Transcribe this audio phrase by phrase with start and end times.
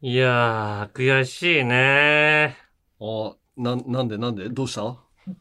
[0.00, 2.56] いやー、悔しいね
[3.00, 4.48] あ、な、なんでなんで？
[4.48, 4.96] どうした？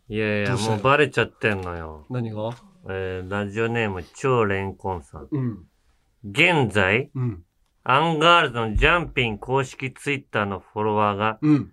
[0.09, 0.71] いやいや、どうした？
[0.71, 2.07] よもうバレちゃってんのよ。
[2.09, 2.49] 何が？
[2.89, 5.27] えー、ラジオネーム超レンコンさん。
[5.29, 5.59] うん。
[6.27, 7.43] 現在、うん。
[7.83, 11.71] アンガールズのジャンピン公式ツイッターのフォロワーがうん。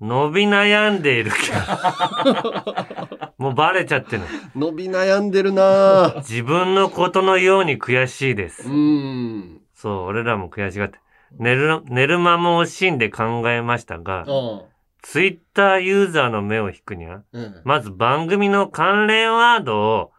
[0.00, 3.34] 伸び悩んでいるけど。
[3.36, 4.26] もうバレちゃってるの。
[4.54, 6.16] 伸び悩んでるなぁ。
[6.18, 8.68] 自分のことのように悔しいです。
[8.68, 9.60] うん。
[9.74, 11.00] そう、俺らも悔しがって。
[11.38, 14.62] 寝る、寝る間も惜しんで考えましたが、あ
[15.02, 17.62] ツイッターユーザーの目を引くには、うん。
[17.64, 20.12] まず番組の関連ワードを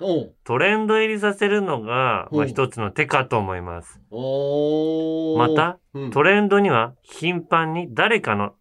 [0.43, 4.01] トレンド入りさせるのが、まあ、うん一つの手かと思います。
[4.09, 8.55] また、うんトレンドには頻繁に誰かの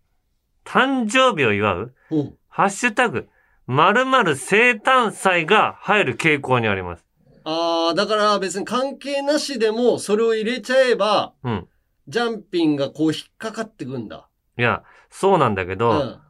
[0.64, 3.28] 誕生日を祝う、うんハッシュタグ、
[3.69, 7.06] 〇〇生誕祭が入る傾向にあります。
[7.44, 11.69] ああ、だから別に関係なしでもそれを入れちゃえば、うん。
[12.10, 14.28] ジャンピンがこう引っかかってくんだ。
[14.59, 16.20] いや、そうなんだけうど、ん。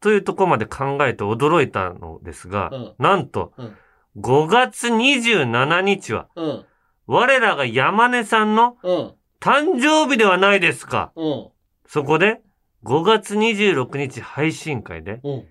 [0.00, 3.76] というところまで考えて驚いたのですが、うんなんと、うん
[4.16, 6.64] 5月27日は、うん。
[7.06, 9.14] 我らが山根さんのうん。
[9.40, 11.12] 誕生日ではないですか。
[11.16, 11.48] うん。
[11.86, 12.40] そこで、
[12.84, 15.48] 5月26日配信会で、うん。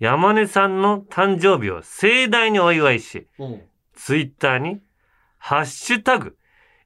[0.00, 3.62] 山根さんの誕生日を盛大にお祝いし、うん。
[3.94, 4.80] ツイッターに、
[5.38, 6.36] ハッシュタグ、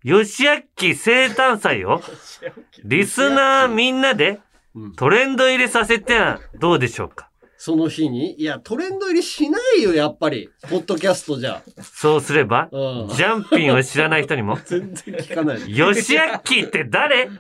[0.05, 2.03] よしあっき生誕祭を、
[2.85, 4.39] リスナーみんなで
[4.75, 7.31] うんトレンド入れさせてはどうでしょうか？
[7.57, 8.39] その日に？
[8.39, 10.51] いや、トレンド入りしないよ、やっぱり。
[10.69, 11.63] ポッドキャストじゃ。
[11.81, 13.09] そうすれば、うん。
[13.09, 15.75] ジャンピンを知らない人にも、全然聞かない。
[15.75, 17.31] よしあって誰？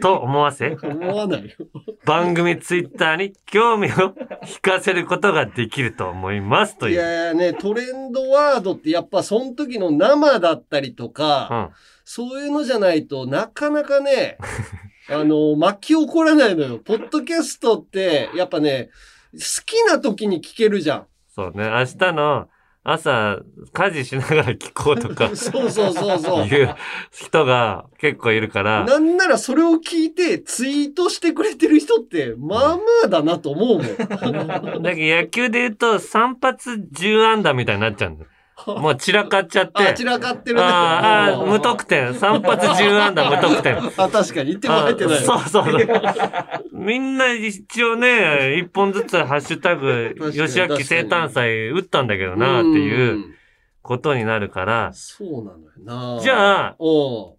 [0.00, 1.56] と思わせ、思わないよ。
[2.04, 4.14] 番組ツイッターに興味を
[4.46, 6.98] 引かせることができると思いますといいう。
[6.98, 11.70] やいやね、トレンドワードってやっぱその時の生だったりとか、うん。
[12.04, 14.38] そういうのじゃないとなかなかね、
[15.08, 16.78] あの、巻き起こらないのよ。
[16.78, 18.90] ポッドキャストって、やっぱね、
[19.32, 21.06] 好きな時に聞けるじゃん。
[21.34, 21.68] そうね。
[21.68, 22.48] 明日の
[22.84, 23.38] 朝、
[23.72, 26.46] 家事しながら聞こうとか そうそうそうそう。
[26.48, 26.74] いう
[27.12, 34.82] 人が結構いるから、なんならそれを聞いてツイートしてくれてる人って、まあまあだなと思うもん。
[34.82, 38.30] だけど野球で言うと3発10安打みたいになっちゃうんだよ。
[38.66, 39.82] もう散らかっちゃって。
[39.88, 40.62] あ、散らかってるね。
[40.62, 42.08] あーあー、無得点。
[42.12, 43.76] 3発10安打無得点。
[43.78, 44.50] あ、確かに。
[44.50, 45.18] 言っても入ってない。
[45.18, 46.62] あそうそうそう。
[46.72, 53.34] みんな一応ね、一本ずつハッシュタグ、吉明生誕祭打ったんだけどな、っていううん。
[53.82, 56.20] ことになるから、そうなのよな。
[56.22, 57.36] じゃあこ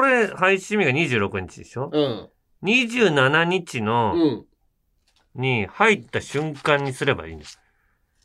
[0.00, 1.90] れ配信日が26日でしょ？
[1.92, 2.28] うん。
[2.64, 4.44] ?27 日の、うん。
[5.34, 7.58] に入った瞬間にすればいいんです。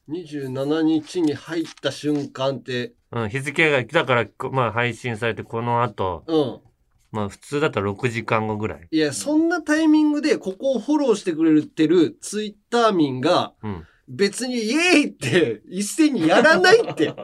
[0.09, 6.59] 27日に入った瞬間って、うん、日付が、だから、こまあ配信されてこの後、うん。
[7.11, 8.87] まあ普通だったら6時間後ぐらい。
[8.89, 13.87] いや、そんなタイミングでここをフォローしてくれてるツイッター民が、うん。
[14.09, 17.13] 別にイエーイって一斉にやらないって。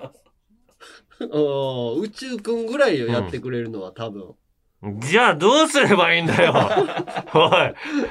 [1.20, 4.36] うん宇宙くんぐらいよ、やってくれるのは多分。
[5.00, 6.52] じゃあどうすればいいんだよ
[7.34, 7.52] おい。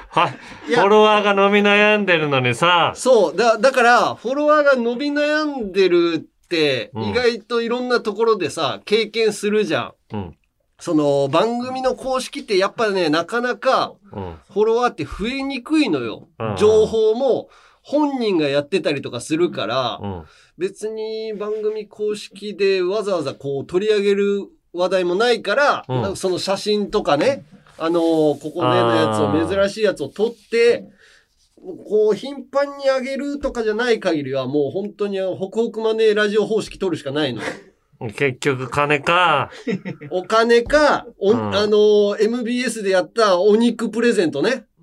[0.08, 0.28] は、
[0.66, 3.36] フォロワーが伸び悩んでるのにさ、そう。
[3.36, 6.18] だ、だから、フォロワーが伸び悩んでるっ
[6.48, 9.92] て、うん意外といろんなところでさ、経験するじゃん。
[10.12, 10.36] うん。
[10.78, 14.34] その、番組の公式ってやっぱね、なかなかうん。
[14.52, 16.56] フォロワーって増えにくいのようん。
[16.56, 17.48] 情報も
[17.82, 20.24] 本人がやってたりとかするから、うん。
[20.56, 27.44] 別に番組公式でわざわざこう取り上げる話題もないから、うんその写真とかね、
[27.78, 28.02] あのー
[28.40, 30.84] ここでのやつを、珍しいやつを撮って、
[31.56, 37.48] こう頻繁に上げるとかじゃない限りはもう本当にホクホクマネーラジオ方式取るしかないのよ。
[38.16, 39.50] 結局金か。
[40.10, 44.64] お金か、おうんあのー MBS でやったお肉プレゼントね。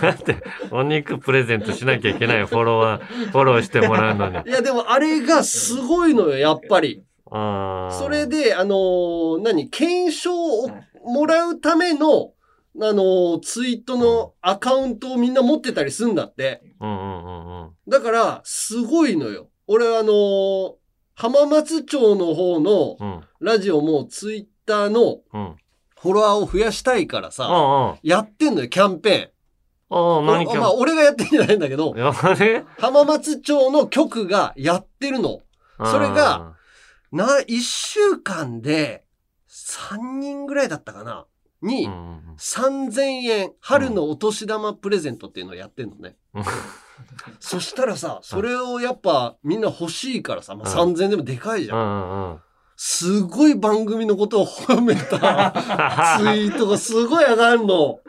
[0.00, 0.36] だって、
[0.70, 4.48] お肉プレゼントしなきゃいけないよフォロワー、フォローしてもらうのに。
[4.48, 7.02] いやでもあれがすごいのよ、やっぱり。
[7.30, 10.68] あーそれで、あのー何、検証を
[11.04, 12.32] もらうための、
[12.80, 16.62] あのーツイートのアカウントをみんな持ってたりすんだって。
[16.80, 17.70] うんうんうんうん。
[17.88, 19.48] だから、すごいのよ。
[19.66, 20.72] 俺はあのー
[21.14, 23.20] 浜松町の方のうん。
[23.40, 25.56] ラジオもツイッターのうん。
[26.00, 29.32] フォロワーを増やしたいからさ、あやってんのよ、キャンペ
[29.90, 30.26] あ、ああ、ーン。
[30.26, 31.92] 何今まあ、俺がやってんじゃないんだけど、
[32.78, 35.40] 浜松町の局がやってるの。
[35.84, 36.54] それが、
[37.12, 39.04] な、一週間で、
[39.48, 41.26] 3人ぐらいだったかな？
[41.62, 46.16] に、うんうんうん3000円、春のお年玉プレゼントっていうのをやってんのね。
[46.34, 46.44] うん
[47.40, 51.78] そしたらさ、それをやっぱみんな欲しいからさ、まあ、うん3000円でもでかいじゃん。
[51.78, 52.38] うんうんうん。
[52.76, 55.52] すごい番組のことを褒めた
[56.18, 58.00] ツイートがすごい上がるの。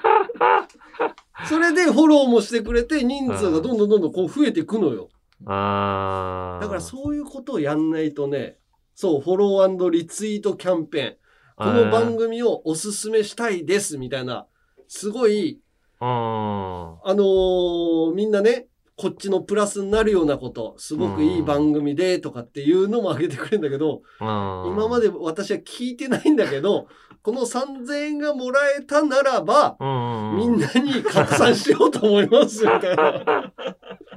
[1.47, 5.09] それでフォローもしてくれて人数がどんどんどんどんこう増えていくのよ。
[5.41, 8.58] だからそういうことをやんないとね、
[9.01, 11.15] そう、フォローリツイートキャンペーン。
[11.55, 14.45] この番組をおすすめしたいですみたいな、
[14.89, 15.61] すごい、
[16.01, 16.07] うん。
[16.07, 18.67] あのーみんなね、
[18.97, 26.89] こっちのプラスになるようなこと、すごくいい番組でとかっていうのもあげてくれるんだけど、今今まで私は聞いてないんだけど、
[27.23, 33.53] この3000円がもらえたならば、みんなに拡散しようと思います、みたいな。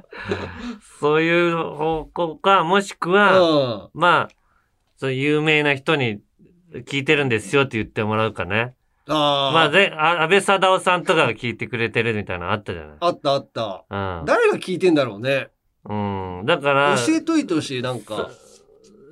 [0.99, 4.42] そういう方向か、もしくは、うんまあ、
[5.03, 6.21] そう有名な人に
[6.85, 8.73] 聞いてるんですよって言ってもらうかね。
[9.09, 12.97] あーまあ、で、あ安倍貞夫さんとかが聞いてくれてるみたいなのあったじゃない。
[13.01, 13.83] あったあった。
[13.89, 14.25] うん。
[14.25, 15.49] 誰が聞いてんだろうね。
[15.83, 16.45] うん。
[16.45, 18.29] だから、教えといてほしい、なんか。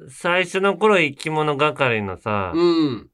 [0.08, 3.10] 最初の頃生き物係のさ、うん。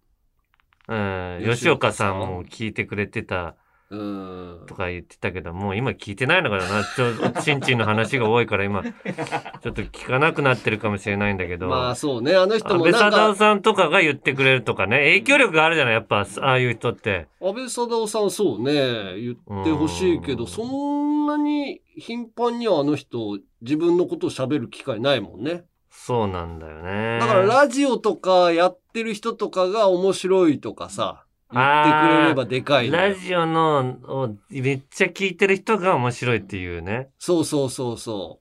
[0.88, 3.56] うん、吉吉岡さんも聞いてくれてた
[3.90, 4.64] うん。
[4.68, 6.84] とか言ってたけど、もう今聞いてないのかな。
[6.84, 11.68] ちょ、ちんちんの話が多いから今、 ちょっと聞かなくなってるかもしれないんだけど。
[11.68, 17.28] まあそうね、あの人安倍もなんか、貞夫さんとかが言ってくれるとかね、影響力があるじゃない、やっぱ、ああいう人って。
[17.42, 18.74] 安倍貞夫さんそうね、
[19.22, 25.66] 言ってほしいけど、うんそんなに頻繁にはあの人、自分のことを喋る機会ないもんね。
[25.90, 27.20] そうなんだよね。
[27.20, 37.10] だからラジオとかやってる人とかが面白いとかさ、言ってくれればでかいラジオのをめっちゃ聞いてる人が面白いっていうね。
[37.20, 38.40] そうそうそうそ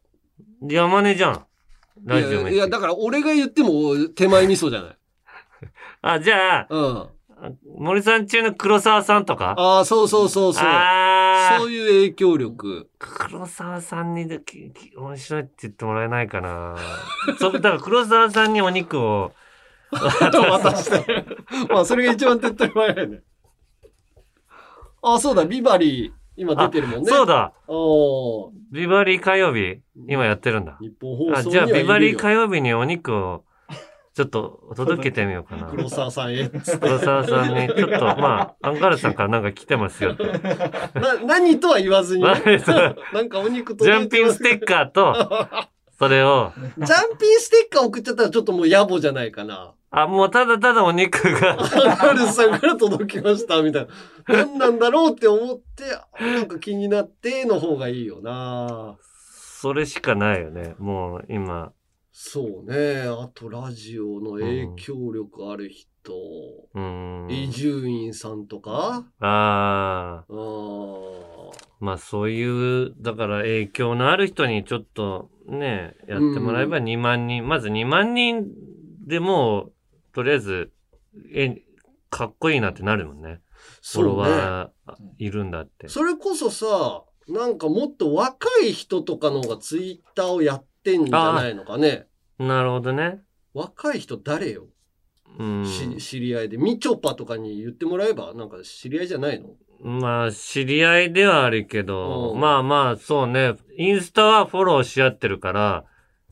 [0.62, 1.32] 山根じゃん。
[1.34, 1.42] う。
[2.04, 2.54] ラジオめっちゃ。
[2.54, 4.96] いやだから俺が言っても手前味噌じゃない。
[6.02, 7.08] あ、じゃあ、うん。
[7.78, 9.54] 森さん中の黒沢さんとか？
[9.58, 10.64] ああ、そうそうそうそう。
[10.66, 12.88] あそういう影響力。
[12.98, 14.26] 黒沢さんに
[14.96, 16.76] 面白いって言ってもらえないかな。
[17.38, 19.32] そ だから黒沢さんにお肉を、
[19.92, 21.24] 渡して。
[21.70, 23.22] まあ、それが一番手っ取り早いね。
[25.02, 27.06] あ、そうだ、ビバリー、今出てるもんね。
[27.10, 27.52] そうだ
[28.72, 30.76] ビバリー火曜日今やってるんだ。
[30.80, 33.44] 日本放あ、送にじゃあビバリーか火曜日にお肉を
[34.16, 35.66] ちょっと届けてみようかな。
[35.70, 36.48] 黒沢さんへ。
[36.48, 40.24] 黒沢さんに、ちょっと、まあ、アンガールズさんからなんか来てますよと。
[40.24, 40.32] ジ
[40.98, 42.32] な、何とは言わずにな
[43.22, 44.42] んかお肉ャンピンス。
[44.42, 45.14] テッカーと、
[45.98, 49.74] それを、ジャンピンステッカー送っちゃったらちょっともう野暮じゃないかな。
[49.90, 54.44] あ、もうただただお肉が、アンガールズさんから届きました、みたいな。
[54.44, 55.84] 何なんだろうって思って、
[56.20, 58.96] なんか気になっての方がいいよな。
[59.00, 60.74] それしかないよね。
[60.78, 61.72] もう今。
[62.12, 63.02] そうね。
[63.02, 65.86] あと、ラジオの影響力ある人。
[66.74, 67.30] うーん。
[67.30, 69.04] 伊集院さんとか？
[69.20, 70.34] ああ。
[71.78, 78.46] まあそういう、だから影響のある人にちょっとね、やってもらえば2万人、まず2万人
[79.06, 79.72] でもう、
[80.16, 80.72] とりあえず、
[81.34, 81.62] え、
[82.08, 83.42] かっこいいなってなるもんね。
[83.92, 84.16] フォロ。
[84.16, 85.88] ワーいるんだって。
[85.88, 92.06] それこそさ、なんかもっと若い人とかの方がツイッターをやってんじゃないのかね。
[92.38, 93.20] なるほどね。
[93.52, 94.68] 若い人誰よ、
[95.38, 95.66] うん。
[95.66, 96.56] し知り合いで。
[96.56, 99.50] みちょぱとかに言ってもらえば、なんか知り合いじゃないの？
[99.82, 103.54] まあ、知り合いではあるけど、うんまあまあ、そうね。
[103.76, 105.84] インスタはフォローし合ってるから、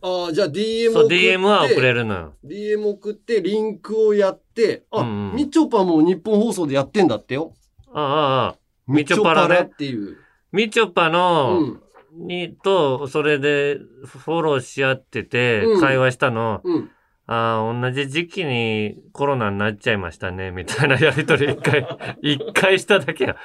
[0.06, 1.14] ああ、じゃあ DM そう、送って。
[1.16, 2.34] DM は送れるのよ。
[2.44, 7.54] DM 送って、リンクをやって、あ、うんうんみちょぱも日本放送でやってんだってよ。
[7.90, 8.56] ああ、ああ。
[8.86, 10.16] みちょぱらねみちょっていう。
[10.52, 11.58] みちょぱの、
[12.12, 12.26] うん。
[12.26, 16.90] に、と、それで、フォローし合っててう、ん会話したの、うん。
[17.26, 21.86] ああ、同じ時期にコロナになっちゃいましたね、みたいなやりとり一回、
[22.20, 23.36] 一回しただけや。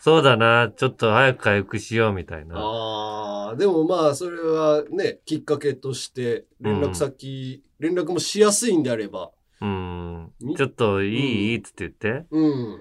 [0.00, 2.56] そうだな、ちょっと早く回復しよう、みたいな。
[2.58, 9.30] ああ、でもまあ、それはね、きっかけとして、連絡先、連絡もしやすいんであれば。
[9.60, 10.56] うんみ。
[10.56, 12.26] ちょっといい、つって言って。
[12.30, 12.80] うん。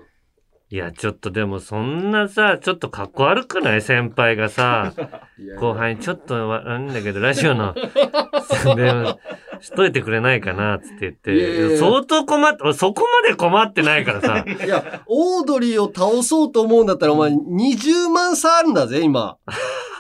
[0.72, 3.82] いや、ちょっとでもそんなさ、ちょっと格好悪くない？
[3.84, 4.94] 先輩がさ、
[5.62, 7.76] 後輩にちょっと悪いんだけど、ラジオの
[8.64, 9.20] 宣伝を
[9.62, 11.36] しといてくれないかな、つって言って。
[11.36, 14.44] いやいやいや相当困って、俺そこまで困ってないからさ。
[14.48, 19.38] いや、オードリーを倒そうと思うんだったら、お前20万差あるんだぜ、今。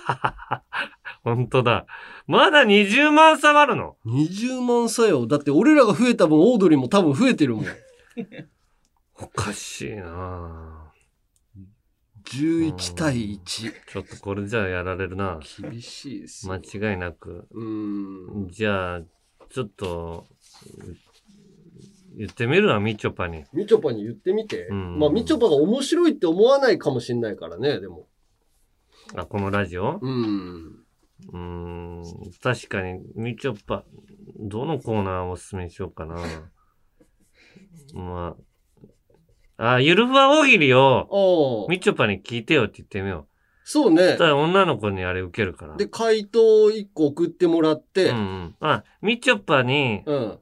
[1.23, 1.85] 本当だ。
[2.27, 5.27] まだ20万差あるの？20万差よ。
[5.27, 7.65] だって俺らが増えた分、オードリーも多分増えてるもん。
[9.19, 10.91] おかしいな
[12.25, 13.45] 11対1。
[13.45, 15.39] ちょっとこれじゃあやられるな。
[15.61, 16.53] 厳しいですよ。
[16.53, 17.47] 間違いなく。
[17.51, 18.47] うん。
[18.49, 19.01] じゃあ、
[19.49, 20.25] ちょっと、
[22.17, 23.43] 言ってみるわ、みちょぱに。
[23.53, 24.67] みちょぱに言ってみて。
[24.67, 28.07] うんまあ、みちょぱが面白いって思わないかもしんないからね、でも。
[29.15, 29.99] あ、このラジオ？
[30.01, 30.85] うん。
[31.31, 32.03] うーん、
[32.41, 33.83] 確かに、みちょぱ、
[34.39, 36.15] どのコーナーをおすすめにしようかな。
[37.93, 38.43] まあ、
[39.57, 43.35] あ、ゆるふわ大喜利を、みちょぱに聞いてよって言ってみよう。
[43.67, 44.25] そうねそした。
[44.25, 45.75] ら女の子にあれ受けるから。
[45.75, 48.55] で、回答1個送ってもらっうて、んうん。
[48.59, 50.39] あ、みちょぱに、うん。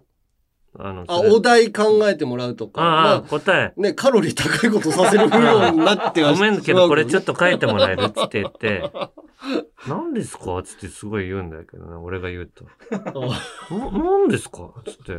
[0.77, 2.81] あの、あ、お題考えてもらうとか。
[2.81, 3.73] ああ、ま答え。
[3.77, 7.33] あ、ね、カロリー高いことさせるようになっては ごめんけど、これちょっと。
[7.33, 8.91] と書いてもらえるっつって言って、
[9.87, 12.65] 何ですかつってすごい言うんだけどな、俺が言うと。
[12.91, 15.11] な何ですかつって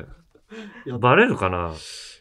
[0.87, 0.99] や。
[0.99, 1.73] バレるかな？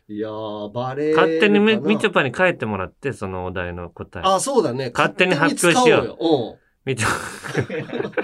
[0.10, 1.16] いやー、バレー。
[1.16, 4.24] 勝手にみみちょぱに書いてもらって、そのお題の答え。
[4.26, 4.92] あ、そうだね。
[4.94, 6.60] 勝手に発表しよう勝手に使おうよ。
[6.86, 7.08] みちょ、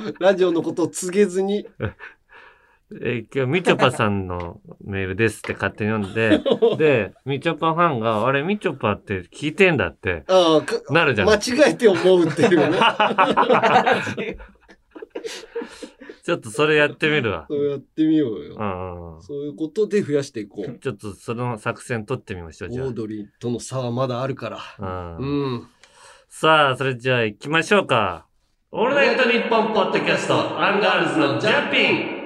[0.06, 0.14] うん。
[0.20, 1.68] ラジオのことを告げずに。
[3.02, 6.42] え今日みちょぱさんのメールですって勝手に読んで、
[6.78, 11.36] で、みちょぱファンが、あれみちょぱって聞いてんだって、ああ、かなるじゃん間。
[11.36, 12.80] 違えて思うっていうね。
[16.24, 17.46] ちょっとそれやってみるわ。
[17.50, 18.56] そうやってみようよ。
[18.58, 20.80] うんうんそういうことで増やしていこう。
[20.80, 24.60] ちょっとその作戦取ってみましょう、じゃオードリーとの差はまだあるから。
[24.80, 25.18] あ。
[25.20, 25.68] ううんん。
[26.28, 28.26] さあ、それじゃあ行きましょうか。
[28.72, 32.19] オールナイトニッポンポッドキャスト、アンガールズのジャンピン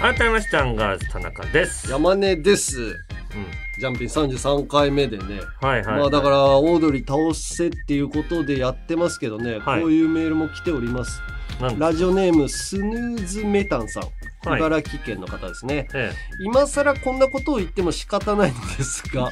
[0.00, 1.90] 改めましてアンガールズ田中です。
[1.90, 2.80] 山根です。
[2.80, 2.94] うん。
[3.80, 5.40] ジャンピン33回目でね。
[5.60, 5.98] はいはい。
[5.98, 11.20] まあだから、オードリー倒せっていうことでやってますけどね、はいこういうメールも来ております。
[11.60, 14.02] なんだラジオネーム、スヌーズメタンさん。
[14.50, 14.60] はい。
[14.60, 15.88] 茨城県の方ですね。
[15.94, 19.30] え今更こんなことを言っても仕方ないのですが、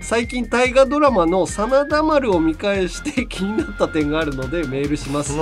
[0.00, 5.36] 最近大河ドラマの真田丸を見返して気になった点があるのでメールします。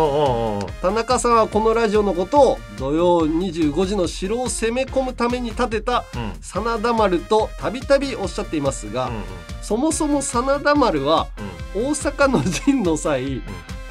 [0.82, 6.32] 田中さんはこのラジオのことを土曜25時の城を攻め込むために建てたうん。
[6.40, 9.22] 真田丸とたびたびおっしゃっていますが、うんうん。
[9.62, 11.28] そもそも真田丸は
[11.74, 13.42] 大阪の陣の際、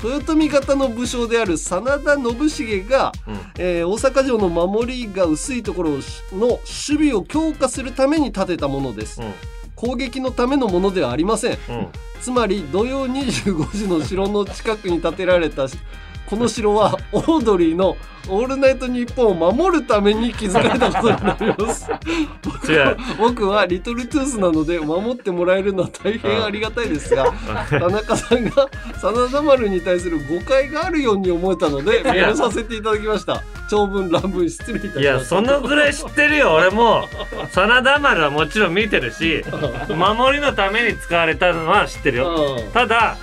[0.03, 3.33] 豊臣方の武将である真田信繁が、うん。
[3.33, 5.97] うんえー大阪城の守りが薄いところの
[6.47, 6.61] 守
[7.09, 9.21] 備を強化するために建てたものです。
[9.21, 9.33] うん。
[9.75, 11.57] 攻撃のためのものではありません。
[11.69, 11.87] うん。
[12.21, 15.67] つまり土曜25時の城の近くに建てられた
[16.29, 17.97] この城はオードリーの
[18.29, 21.89] 「オールナイトニッポン」を守るために築かれたことになります
[22.69, 22.97] 違う。
[23.17, 27.31] 僕はリトルトゥースなので守ってもらえるのは大変ありがたいですが
[27.69, 28.67] 田中さんが
[29.01, 37.03] 真田丸に対する誤解があるように思えたのでメールさせていただきました長文乱文失礼いたしましたいや、そのぐらい知ってるよ、俺も。
[37.51, 39.43] 真田丸はもちろん見てるし、
[39.89, 42.57] 守りのために使われたのは知ってるよ。
[42.59, 43.17] うんただ、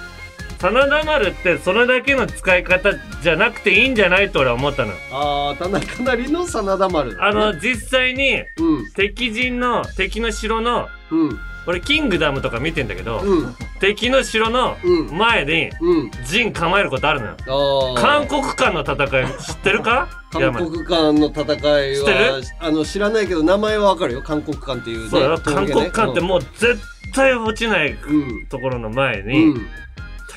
[0.71, 2.91] 真田丸ってそれだけの使い方
[3.23, 4.93] じゃなくていいんじゃないと俺は思ったの。
[5.13, 7.23] ああ田中なりの真田丸だね。
[7.23, 8.91] あの、実際にうん。
[8.93, 11.39] 敵陣の、敵の城の、うん。
[11.67, 13.57] 俺キングダムとか見てんだけど、うん。
[13.81, 15.17] 敵の城のうん。
[15.19, 16.11] 前にうん。
[16.27, 17.95] 陣構えることあるのよ。
[17.97, 20.09] あ韓国間の戦い知ってるか？
[20.31, 24.23] 韓国間の戦い知って はあの知らないけど名前はわかるよ。
[24.23, 26.79] 韓国間っていうねそうよ、韓国間ってもう絶
[27.15, 28.47] 対落ちないうん。
[28.47, 29.67] ところの前うに、ん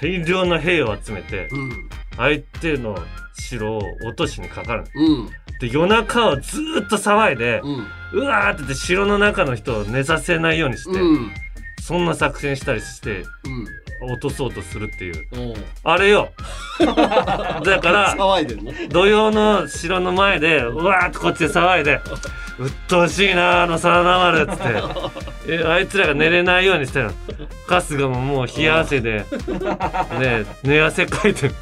[0.01, 1.89] 大量の兵を集めて、うん。
[2.17, 2.97] 相手の
[3.33, 5.29] 城を落としにかかるのうん。
[5.59, 7.87] で夜中をずーっと騒いで、うん。
[8.13, 11.31] うわーって言って城の中の人を寝させないようにして、うん。
[11.81, 13.27] そんな作戦したりしてうん
[14.01, 15.25] 落とそうとするっていう。
[15.83, 16.31] あれよ。
[16.79, 18.71] だから騒いでんの？
[18.89, 21.99] 土曜の城の前でうわーってこっちで騒いで
[22.59, 24.63] 「うっとうしいなあの真田丸」っつって。
[25.49, 27.11] えあいつらが寝れないようにしてるの。
[27.67, 29.25] 春日ももう冷や汗で
[30.19, 31.55] ね寝汗かいてる。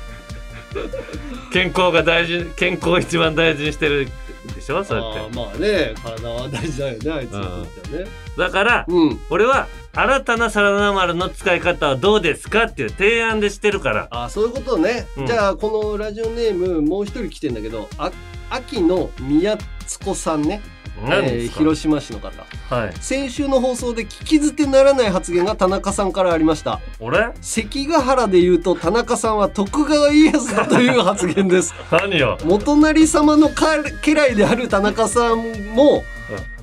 [1.53, 4.09] 健康が大事健康を一番大事にしてる
[4.47, 4.83] でしょ？
[4.83, 5.19] そうやあって。
[5.19, 8.09] ーまあね体は大事だよねあいつにとってはね。
[8.37, 9.19] だからうん。
[9.29, 14.07] 俺は新たな真田丸の使い方はどうですかっていう提案でしてるから。
[14.11, 15.27] あそういうことね、うん。
[15.27, 18.11] じゃあこのラジオネームもう一人来てんだけどあ
[18.49, 20.61] 秋の宮津子さんね、
[21.03, 22.45] えー広島市の方。
[22.69, 22.93] はい。
[22.99, 26.79] 先週の放送で聞き捨てならない発言が田中さんからありました。
[26.99, 27.31] 俺？
[27.41, 31.73] 関ヶ原で言うと田中さんは徳川家康だという発言です。
[31.91, 32.37] 何よ？
[32.45, 35.37] 元成様のか家来である田中さん
[35.75, 36.03] も、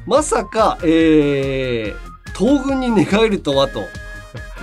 [0.07, 3.85] まさか、えー、東軍に寝返るとはと。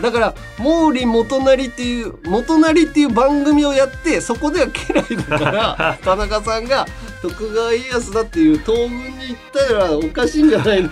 [0.02, 6.86] だから毛利元就っていう元就っていう番組をやってそこでは家来だから 田中さんが
[7.22, 10.90] 徳川家康だっていう東軍に行ったらおかしいんじゃないの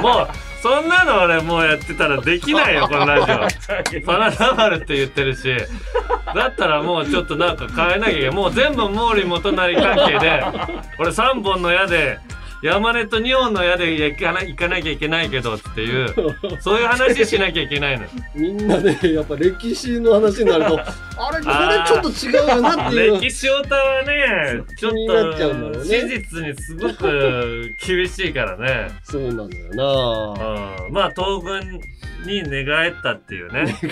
[0.00, 0.28] もう
[0.62, 4.06] そんなの俺もうやってたらできないよこのラジオ。
[4.06, 5.52] 真田丸って言ってるし。
[6.36, 8.30] だったらもうちょっとなんか変えなきゃいけない。
[8.30, 10.44] もう全部毛利元就関係で
[11.00, 12.20] 俺3本の矢で
[12.62, 16.14] 山根と日本の矢で行かな行かなきゃいけないけどっていう、
[16.60, 18.06] そういう話しなきゃいけないの。
[18.36, 20.78] みんなねやっぱ歴史の話になると
[21.18, 28.90] あれこれちょっと違うよなっていう歴史オタはね、ちょっとうね史実にすごく厳しいからね。
[29.02, 31.80] そうなんだよなうん、まあ東軍
[32.22, 33.76] に寝返ったっていうね。
[33.80, 33.90] 帰っ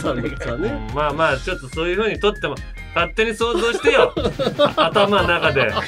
[0.00, 0.68] たのかね。
[0.68, 2.54] うんまあまあちょっとそういう風にとっても
[2.94, 4.14] 勝手に想像してよ。
[4.76, 5.68] 頭の中で。
[5.70, 5.82] だ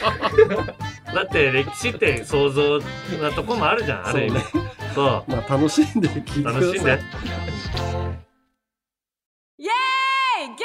[1.23, 2.79] って歴史って想像
[3.21, 4.41] なとこもあるじゃんある意味。
[4.41, 4.71] そうね。
[4.95, 5.31] そう。
[5.31, 6.61] まあ楽しんで聞いてください。
[6.61, 6.91] 楽しんで。
[6.91, 6.95] イ
[9.67, 9.73] エー
[10.45, 10.64] イギャルだよ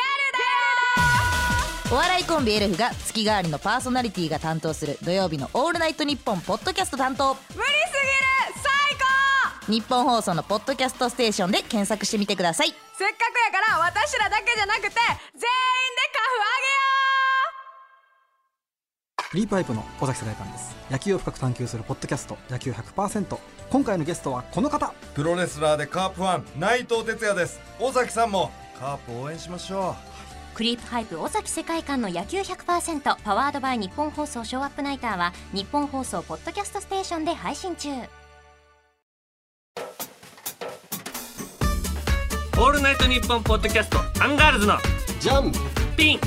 [1.92, 7.34] お笑いコンビエルフが月替わりのパーソナリティが担当する土曜日の「オールナイトニッポン」ポッドキャスト担当。
[7.34, 7.70] 無理すぎる。
[8.48, 8.49] 最
[9.70, 12.72] 日本放送のポッドキャストステーションで検索してみてください。
[12.72, 14.98] 高せっかくやから私らだけじゃなくて全員で
[16.12, 16.20] カ
[19.24, 20.76] フフリーパイプの尾崎世代観です。
[20.90, 22.36] 野球を深く探求するポッドキャスト。
[22.50, 23.38] 野球100%
[23.70, 24.92] 今回のゲストはこの方。
[25.14, 27.62] プロレスラーでカープファン内藤哲也です。
[27.80, 29.96] 尾崎さんもカープ応援しましょ
[30.56, 37.90] クリープハイプ尾崎世界観の野球100%パワードバイ日本放送ショーアップナイターは日本放送ポッドキャストステーションで配信中
[42.62, 44.76] オールナイトニッポンポッドキャストアンガールズの
[45.22, 45.50] ジャン
[45.96, 46.20] ピン。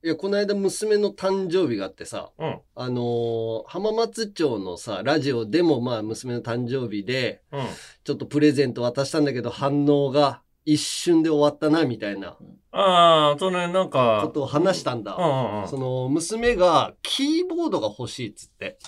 [0.00, 2.60] いやこの間娘の誕生日があってさうん。
[2.76, 7.66] あのー浜松町のさラジオでもまあ娘の誕生日でうん。
[8.04, 12.36] ちょっとプレゼント渡したんだけど反応が一瞬で終わったなみたいな
[12.70, 15.68] ああそれなんかことを話したんだ、うんうんうん。
[15.68, 18.78] その娘がキーボードが欲しいっつって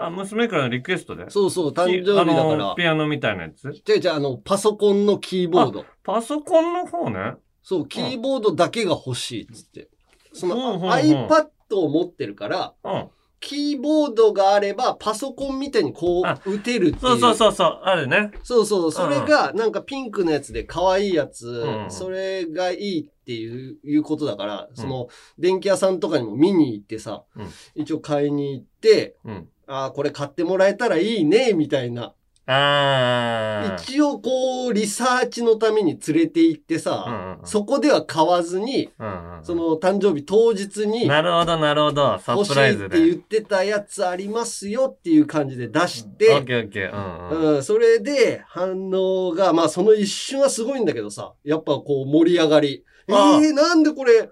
[0.00, 1.28] あ娘からのリクエストで？
[1.30, 3.68] そうそう誕生日だかあのらピアノみたいなやつ？
[3.68, 5.84] 違う違うあのパソコンのキーボード。
[6.04, 7.34] パソコンの方ね。
[7.62, 9.88] そうキーボードだけが欲しいっつって。
[10.32, 10.86] そのうんうんう。
[10.86, 13.08] ん iPad を持ってるからうん。
[13.40, 17.00] キーボードがあればパソコンみたいにこあう打てるっていう。
[17.00, 18.32] そうそうそうそうあるね。
[18.42, 21.88] そうそう、それがなんかピンクのやつで可愛いやつ、ん。
[21.88, 25.06] それがいいっていういうことだから、その
[25.38, 27.48] 電気屋さんとかにも見に行ってさ、うん。
[27.76, 32.14] 一応買いに行って、うんああ、これ買ってもらえたらいいね、みたいな。
[32.50, 37.46] ああ一応こう、リサーチのために連れて行ってさ、うんうんうん。
[37.46, 42.18] そこでは買わずに、うんうんその誕生日当日になるほどなるほど。
[42.18, 42.98] サ欲しプライズで。
[42.98, 46.92] いって言ってたやつありますよっていう感じで出しオッて、ケーオッケー。
[46.92, 47.56] うんうん。
[47.56, 52.84] うん、それで反応が、まあその一瞬はすごいんだけどさ、やっぱこう盛り上がり。
[53.08, 54.30] えー、なんでこれ、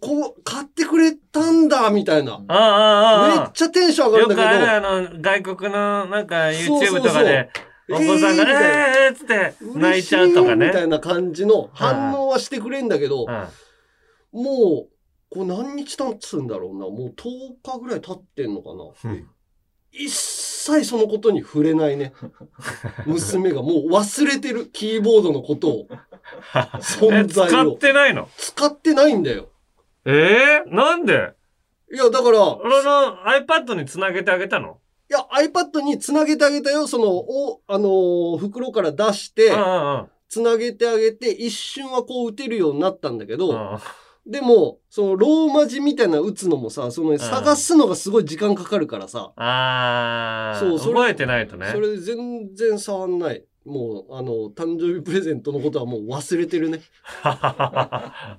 [0.00, 2.32] こう、買ってくれたんだ、みたいな。
[2.48, 7.50] ああああああめっちゃテンション上がるよくんだけど、あるあの外国のなんか YouTube とかで
[7.88, 13.46] お子さんがえーみたいな「えー!」っつって泣いちゃうとかねみたいな感じの反応はしてくれんだけど、うん
[14.32, 14.88] もう、
[15.30, 16.80] これ何日経つんだろうな。
[16.80, 19.12] もう10日ぐらい経ってんのかな。
[19.12, 19.28] うん
[19.98, 22.12] 一切そのことに触れないね。
[23.06, 25.86] 娘がもう忘れてる、キーボードのことを。
[26.80, 28.28] 存え在を使ってないの？
[28.36, 29.48] 使ってないんだよ。
[30.06, 31.34] えー、なんで？
[31.92, 34.78] いや、だから、俺の iPad につなげてあげたの？
[35.10, 36.86] いや、iPad につなげてあげたよ。
[36.86, 43.78] その、お、あのー袋から出してうん、うんつなげてあげて、一瞬はこう打てるようになったんだけど、
[44.26, 50.58] でも、その、ローマ字みたいな打つのもさ、その、探すのがすごい時間かかるからさ、あー。
[50.58, 51.68] そうそれ覚えてないとね。
[51.72, 53.44] それで全然触んない。
[53.66, 56.80] もう、あの、誕生日プレゼントのことはもう忘れてるね。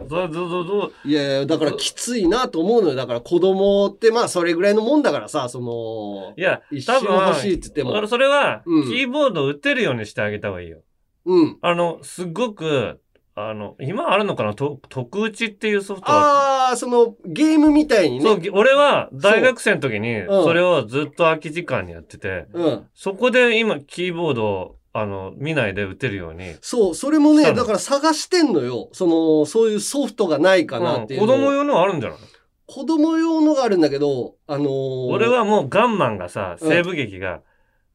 [0.10, 2.96] そうそうそうそういやいや、だからきついなと思うのよ。
[2.96, 8.08] だから子供ってまあそれぐらいのもんだからさ、その、いや一多分瞬欲しいって言っても俺。
[8.08, 10.80] それは、うんキーボード打てるようにしてあげた方がいいよ
[11.26, 11.58] うん。
[11.62, 13.00] あのすごく
[13.36, 14.56] あの今あるのかな？
[14.56, 22.88] と特打ちっていうソフトがああ、その、ゲームみたいにそうね。、俺は大学生の時にうんそれをずっと空き時間にやってて、うん。
[22.96, 28.89] そこで今キーボードをあの見ないで打てるように、そう、それもね、だから探してんのよ。
[28.93, 31.21] その、そういうソフトがないかなっていう。
[31.21, 32.19] うん子供用のあるんじゃない、
[32.65, 37.41] 子供用のがあるんだけど、あのー俺、はもうガンマンがさうん西部劇が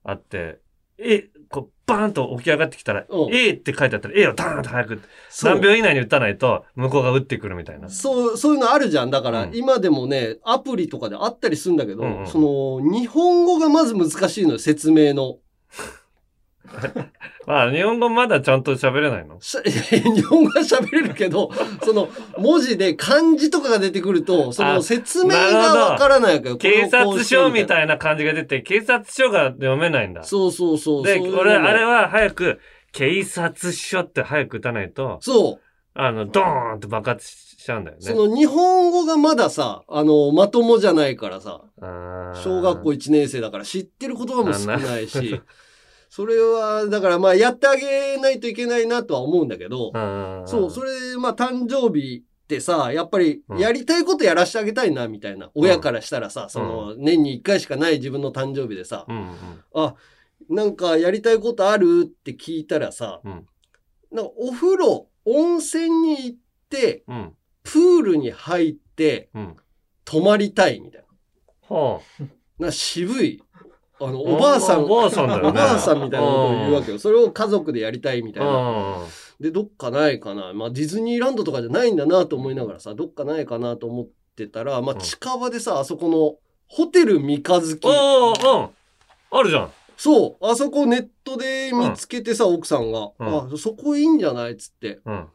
[0.05, 0.61] あって、
[0.97, 5.03] えこうバーンと起き上がってきたら、うん A って書いてあったら A をダーンと早く
[5.43, 7.89] 何秒以内に打たないと向こうが打ってくるみたいな。
[7.91, 9.11] そう、そういうのあるじゃん。
[9.11, 15.39] だから、うん今でもね、アプリとかであったりするんだけど、うんうんその、日本語がまず難しいのよ、説明の。
[17.47, 19.39] まあ日本語まだちゃんと喋れないの？
[19.43, 21.51] 日本語は喋れるけど、
[21.85, 26.57] その、文字で漢字とかが出てくると、そのあ説明がわからないわけよ。
[26.57, 30.23] 警察署みいたいな感じが出て、警察署が読めないんだ。
[30.23, 31.05] そうそうそう。
[31.05, 32.61] で、そういうの俺、あれは早く、
[32.93, 35.59] 警察署って早く打たないと、そ
[35.95, 38.03] あの、ドーンって爆発しちゃうんだよね。
[38.03, 41.63] その日本語がまださ、あの、まともじゃないからさ、
[42.43, 45.41] 小学校1年生だから知ってる言葉も少ないし、
[46.15, 55.51] それは、だからまあやってあげないといけないなとは思うんだけど、うんそう、それ、まあ誕生日ってさ、やっぱりうんやりたいことやらしてあげたいな、みたいな。
[55.55, 59.07] 親からしたらさ、その、年に1回しかない自分の誕生日でさ。
[59.75, 59.95] あ、
[60.51, 63.47] なんかやりたいことあるって聞いたらさ、うん
[64.13, 67.33] なんかお風呂、温泉に行って、うん。
[67.63, 69.57] プールに入ってうん。
[70.05, 71.05] 泊まりたいみたい
[71.71, 72.27] はな。
[72.59, 73.43] なんか渋い。
[74.07, 74.21] あの、あ。
[74.23, 75.49] おばあさん、おばあさんだよね。
[75.49, 76.99] おばあさんみたいなことを言うわけよ。
[76.99, 78.51] それを家族でやりたいみたいな。
[78.59, 79.07] うん。
[79.41, 80.53] で、どっかないかな。
[80.53, 86.37] まあ、ディズニーランドとかじゃないんだなと思いながらさ、どっかないかなと思ってたら、まあ、うん近場でさ、あそこの、
[86.69, 87.87] ホテル三日月。
[87.87, 88.69] おーうん。
[89.31, 89.73] あるじゃん。
[89.97, 94.53] そう、あそこネットで見つけてさ、奥さんが、うんあ、そこいいんじゃない？
[94.53, 95.01] っつって。
[95.05, 95.27] うん。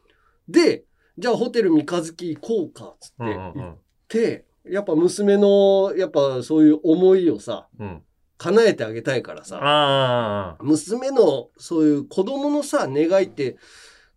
[0.48, 0.84] で、
[1.16, 3.76] じゃあホテル三日月行こうか、つってうんう言っん
[4.08, 8.02] て、やっぱ娘の、やっぱそういう思いをさ、うん。
[8.44, 8.54] うん。
[8.54, 10.62] 叶えてあげたいからさ、ああ。
[10.62, 13.56] 娘のそういう子供のさ、願いって、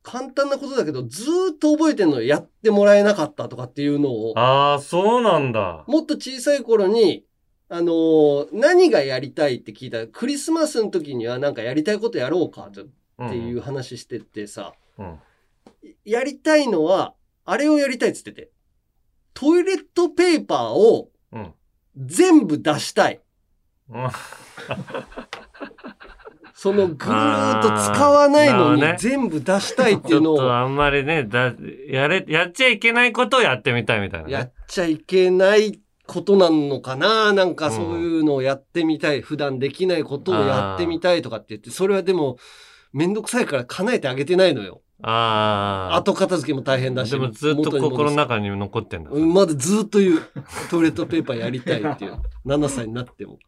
[0.03, 2.23] 簡単なことだけど、ずーっと覚えてんのよ。
[2.23, 5.83] やってもらえなかったとかっていうのを、ああ、そうなんだ。
[5.87, 7.25] もっと小さい頃に、
[7.69, 12.71] あのー何がやりたいって聞いたら、クリスマスの時にはなんかやりたいことやろうかっ
[13.29, 15.19] ていう話しててさ、うん。
[16.03, 17.13] やりたいのは、
[17.45, 18.49] あれをやりたいっつってて、
[19.33, 21.53] トイレットペーパーをうん。
[21.97, 23.21] 全部出したい。
[23.91, 24.09] うん。
[26.53, 31.53] そのぐーっと使わないのに全部出したいってちいうのをょっとあんまりね、だ、
[31.87, 34.33] やれ、やっちゃいけないことをやってみたいみたいなね。
[34.33, 37.33] やっちゃいけないことなのかな？
[37.33, 39.21] なんかそういうのをやってみたい。
[39.21, 42.37] 普段できないことをやってみたいとかって言って、それはでも、
[42.93, 44.81] めんどくさいから叶えてあげてないのよ。
[45.01, 45.95] ああ。
[45.95, 47.09] 後片付けも大変だし。
[47.09, 49.09] でもずっと心の中に残ってんだ。
[49.09, 50.21] うんまだずっと言う。
[50.69, 52.19] トイレットペーパーやりたいっていう。
[52.45, 53.39] 7歳になっても。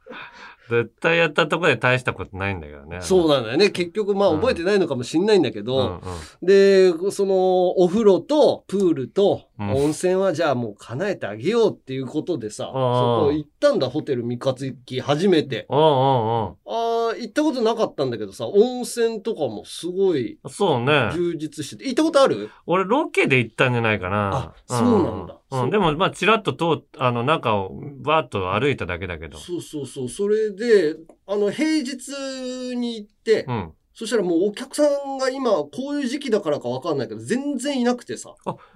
[0.69, 2.99] 絶対やったところで大したことないんだけどね。
[3.01, 3.69] そうなんだよね。
[3.69, 6.01] 結局まあうん覚えてないのかもしんないんだけうんど、
[6.41, 15.67] で、そのお風呂とプールとうん温泉はじゃあもう叶えてあげようっていうことでさ、そこ行ったんだ、ホテル三日月初めて。
[15.69, 20.49] ああ、行ったことなかったんだけどさ、温泉とかもすごいうん。
[20.49, 21.11] そうね。
[21.13, 21.85] 充実してて。
[21.85, 22.49] 行ったことある？
[22.65, 24.31] 俺ロケで行ったんじゃないかな。
[24.33, 25.69] あそうなんだうん。
[25.69, 29.37] でもまあチラッと通っあの中をバーッと歩いただけだけど。
[29.37, 30.09] そうそうそう。
[30.09, 30.95] それで、
[31.27, 33.71] あの、平日に行って、うん。
[33.95, 38.33] そしたらもうお客さんが今、こういう時期だからかわかんないけど、全然いなくてさ。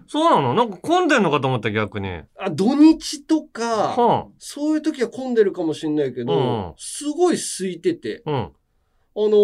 [0.08, 0.54] そうなの？
[0.54, 2.22] なんか混んでんのかと思った逆に。
[2.38, 8.32] あ、土日とか、はそういう時は混んでるかもしんないけど、うんすごい空いてて、あ。
[8.32, 8.38] うん。
[8.38, 9.38] あのー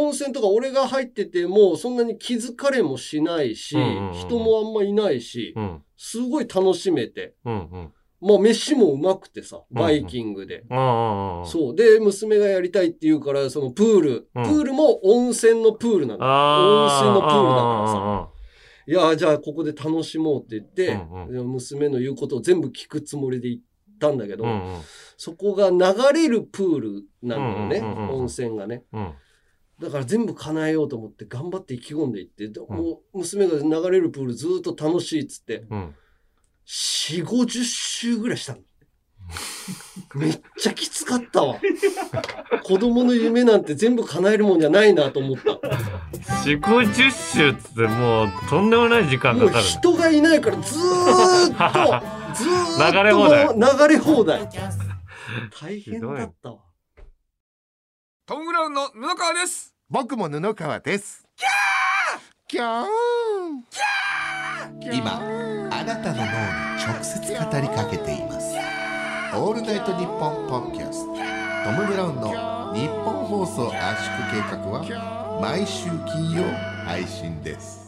[0.00, 5.82] 温泉とか俺が入ってても、そんなに気づかれもしないし、うんうんうん人もあんまいないし、うん。
[5.98, 7.54] すごい楽しめて、うん。
[7.54, 7.92] うん。
[8.20, 10.64] まあ飯もうまくてさ、バイキングで。
[10.68, 11.76] そう。
[11.76, 16.24] で、娘がやりたいって言うから、そのプール、うんプールも温泉のプールなの。
[16.24, 17.94] 温泉のプールだからさ。
[17.96, 18.28] あ
[18.86, 20.98] いや、じゃあここで楽しもうって言って、
[21.42, 23.62] 娘の言うことを全部聞くつもりで行っ
[24.00, 24.44] たんだけど。
[25.18, 25.78] そこが流
[26.14, 28.84] れるプールなのよね、温泉がね。
[28.92, 29.12] うん。
[29.80, 35.94] だから全部叶えようと思って頑張って意気込んでいって、でもう娘が流れるプールずっと楽しいっつって、うん。
[36.68, 38.58] 4、50周ぐらいしたの。
[40.14, 41.56] めっちゃきつかったわ。
[42.64, 45.58] 子供の夢なんて全部叶えるもんじゃないなと思った。
[46.44, 49.62] 四五十周っつってもうとんでもない時間かかる。
[49.62, 54.48] 人がいないからずーっと、 ずーっと流れ放題流れ放題。
[55.60, 56.58] 大変だったわ。
[58.26, 61.24] トム・ブラウンの布川です僕も布川です
[62.46, 62.86] キャー
[64.92, 65.47] 今あ
[65.88, 66.28] なたの脳に
[66.84, 68.54] 直接語りかけています。
[69.34, 71.14] オールナイトニッポンポッキャスト。
[71.64, 76.44] トム・ブラウンの日本放送圧縮計画は毎週金曜
[76.84, 77.87] 配信です。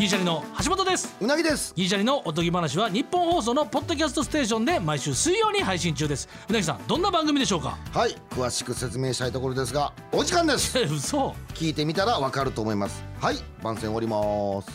[0.00, 1.14] ギリシャリの橋本です。
[1.20, 1.74] うなぎです。
[1.76, 6.26] ギリシャリのおとぎ話は日本放送のポッドキャストステーションで毎週水曜に配信中です。
[6.48, 7.76] うなぎさんどんな番組でしょうか？
[7.92, 10.78] はい詳しく説明したいところですがお時間です。
[10.78, 11.34] え 嘘。
[11.52, 13.04] 聞いてみたらわかると思います。
[13.20, 14.70] はい番宣終わります。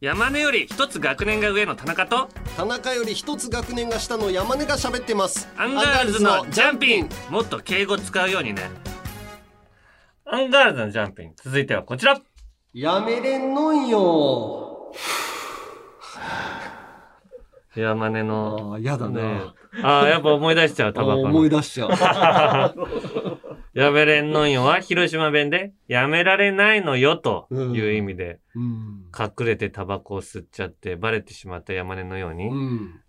[0.00, 5.48] 山根より一つ学年が上の田中と田中より一つ学年が下の山根が喋ってます。
[5.58, 7.08] アンガールズのジャンピン。
[7.30, 8.70] もっと敬語使うようにね。
[10.32, 11.32] アンガールズのジャンピン。
[11.34, 12.20] 続いてはこちら。
[12.72, 14.92] やめれんのんよ。
[17.74, 18.72] 山根の。
[18.72, 19.20] ああ、やだな。
[19.20, 19.40] ね
[19.82, 21.28] ああ、やっぱ思い出しちゃう、タバコの。
[21.30, 21.90] 思い出しちゃう。
[23.74, 32.50] やめれんのんよは広島弁で、やめられないのよという意味で、隠れてタバコを吸っちゃってバレてしまった山根のように、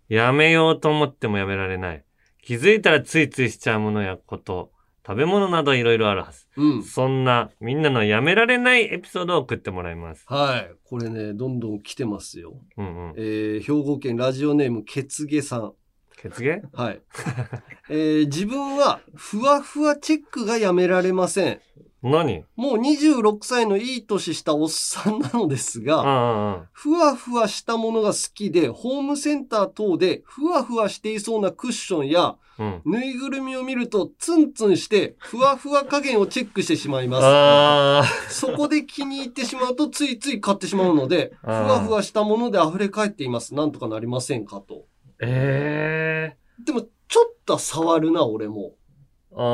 [0.08, 2.04] やめようと思ってもやめられない。
[2.42, 4.71] 気づいたらついついしちゃうものやこと、
[5.06, 6.46] 食べ物などいろいろあるはず。
[6.88, 10.24] そんなみんなのやめられないエピソードを送ってもらいます。
[10.28, 10.70] はい。
[10.84, 12.54] これね、どんどん来てますよ。
[12.76, 13.14] うんうん。
[13.16, 15.72] えー兵庫県ラジオネーム、ケツゲさん。
[16.16, 16.62] ケツゲ？
[16.72, 17.00] はい。
[17.90, 21.60] えー自分は、ふわふわチェックがやめられません。
[22.02, 22.44] 何？
[22.56, 32.82] もう26歳のいい年したおっさんなのですが、ふわふわしたものが好きで、ホームセンター等でふわふわしていそうなクッションや、うん。
[32.84, 37.24] ぬいぐるみを見るとツンツンして、ふわふわ加減をチェックしてしまいます。
[37.24, 43.54] あそこで気に入ってしまうとついつい買ってしまうので、ふわふわしたもので溢れ返っています。
[43.54, 44.84] なんとかなりませんかと。
[45.20, 48.72] えでも、ちょっと触るな、俺も。
[49.34, 49.46] ふわふ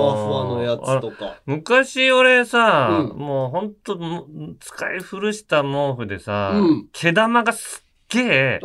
[0.00, 1.40] わふわのやつとか。
[1.46, 4.26] 昔俺さ、うもうほんと、も
[4.60, 6.88] 使い古した毛布でさ、うん。
[6.92, 8.60] 毛玉がすっげえ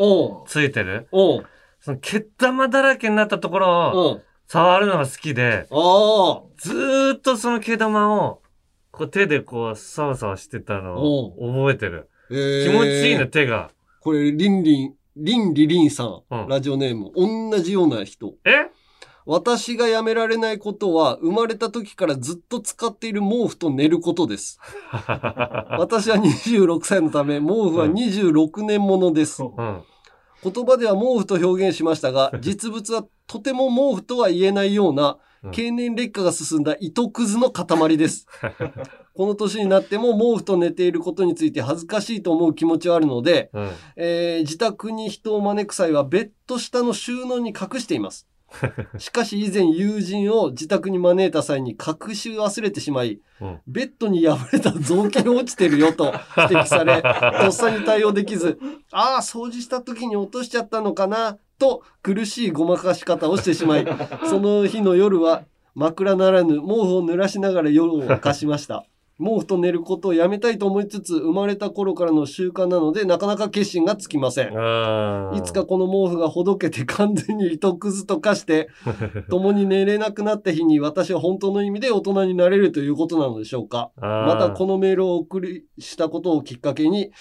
[0.45, 1.07] ついてる。
[1.11, 8.41] その毛玉だらけになったところを触るのが好きで、ずーっとその毛玉を
[8.91, 12.09] こう手でこう、さわさわしてたのを覚えてる。
[12.29, 12.71] えー。
[12.71, 13.71] 気持ちいいね、手が。
[14.01, 18.33] これ、リンリン、リンリリンさん、ラジオネーム、同じような人。
[18.45, 18.69] え？
[19.25, 24.59] 私がやめられないことは、生まれた時からずっと使っている毛布と寝ることです。
[25.77, 29.43] 私は26歳のため、毛布は26年ものです。
[30.43, 35.17] 言葉では毛布と表現しましたが、 実物はとても毛布とは言えないような、
[35.51, 38.27] 経年劣化が進んだ糸くずの塊です。
[39.13, 43.51] この年になっても毛布と寝ていることについて恥ずかしいと思う気持ちはあるので、
[43.95, 48.27] えー自宅に人を招く際はベッド下の収納に隠しています。
[48.97, 53.19] しかし以前友人を自宅に招いた際に隠し忘れてしまい、
[53.67, 58.59] ベッドに破れた雑巾落ちてるよと 指摘され、とっさに対応できず、
[58.91, 63.87] ああ、掃除した時に落としちゃったのかな、と苦しいごまかし方をしてしまい、
[64.29, 65.43] その日の夜は
[65.75, 68.85] 枕ならぬ毛布を濡らしながら夜を明かしました。
[69.21, 74.47] 毛布と寝ることをやめたいと思いつつ、生まれた頃からの習慣なので、なかなか決心がつきません。
[74.47, 78.69] いつかこの毛布がほどけて完全に糸くずと化して、
[79.29, 83.91] 共に寝れなくなった日に私は本当の意味で大人になれるということなのでしょうか。
[83.97, 87.11] またこのメールをお送りしたことをきっかけに、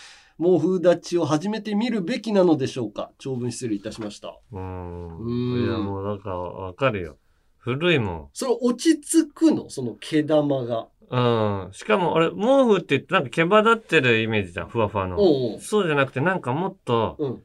[0.43, 3.11] 毛布立ちを始めてみるべきなのでしょうか。
[3.19, 4.39] 長文失礼いたしました。
[4.53, 5.67] うん。
[5.67, 7.19] いや、もうなんかわかるよ。
[7.59, 10.89] 古いもそれ落ち着くのその毛玉が。
[11.19, 11.65] ん。
[11.67, 11.73] うん。
[11.73, 15.17] しかも俺、毛布って言ってなんか毛羽立ってるイメージじゃん、ふわふわの。
[15.19, 17.43] おうおうそうじゃなくてなんかもっと、うん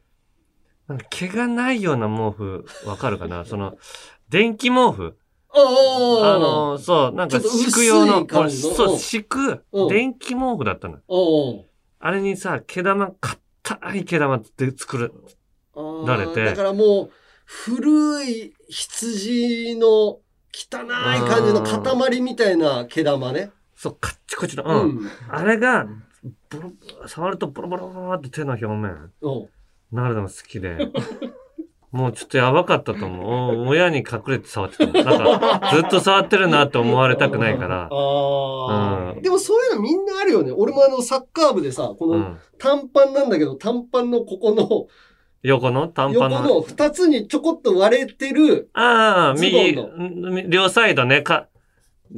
[0.88, 3.44] なんか毛がないような毛布、わかるかな？
[3.44, 3.76] その、
[4.30, 5.18] 電気毛布
[5.52, 11.00] おあの、そう、なんか敷く用の、のそうう、ん敷くうん電気毛布だったの。
[11.98, 15.14] あれにさ、毛玉、硬い毛玉って作る、
[16.06, 16.46] られて。
[16.46, 17.12] だからもう、
[17.46, 20.20] 古い羊の
[20.56, 23.52] 汚い感じの塊みたいな毛玉ね。
[23.76, 24.64] そう、カッチコチの。
[24.64, 24.98] うん。
[24.98, 25.86] うんあれが、
[26.50, 26.72] ボロ
[27.08, 29.50] 触るとボロボロボロって手の表面、うん
[29.92, 30.78] なるのが好きで。
[31.92, 33.68] もうちょっとやばかったと思う。
[33.68, 35.06] お親に隠れて触ってたもん。
[35.06, 37.88] なんか、ずっと触ってるなって思われたくないから。
[37.90, 40.52] あうんでもそういうのみんなあるよね。
[40.52, 44.88] 俺もあのサッカー部でさ、このうん短パンなんだけど、短パンのここの、
[45.44, 46.42] 横の短パ横ンの。
[46.44, 49.78] の二つにちょこっと割れてる、ああ、右、
[50.48, 51.48] 両サイドね、か。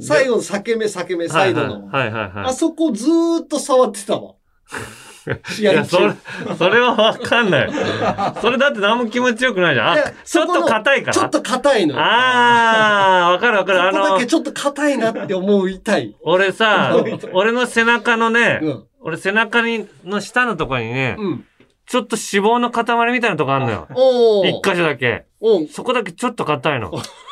[0.00, 1.86] 最後の裂け目裂け目、サイドの。
[1.88, 2.44] はいはいはいはい。
[2.46, 4.34] あそこずーっと触ってたわ。
[5.50, 7.70] 試 合いや、それ中。、それはわかんない。
[8.40, 9.98] それだって何も気持ちよくないじゃん。
[9.98, 11.12] あちょっと硬いから。
[11.12, 12.00] ちょっと硬いのよ。
[12.00, 13.82] ああ、わかるわかる。
[13.82, 16.14] あのここだけ、ちょっと硬いなって思いたい。
[16.22, 21.44] 俺さうん、俺の背中のね、うん俺背中に、の下のところにね、うん
[21.88, 23.88] ちょっと脂肪の塊みたいなとこあんのよ。
[23.94, 25.24] おー一箇所だけ。
[25.72, 26.92] そこだけちょっと硬いの。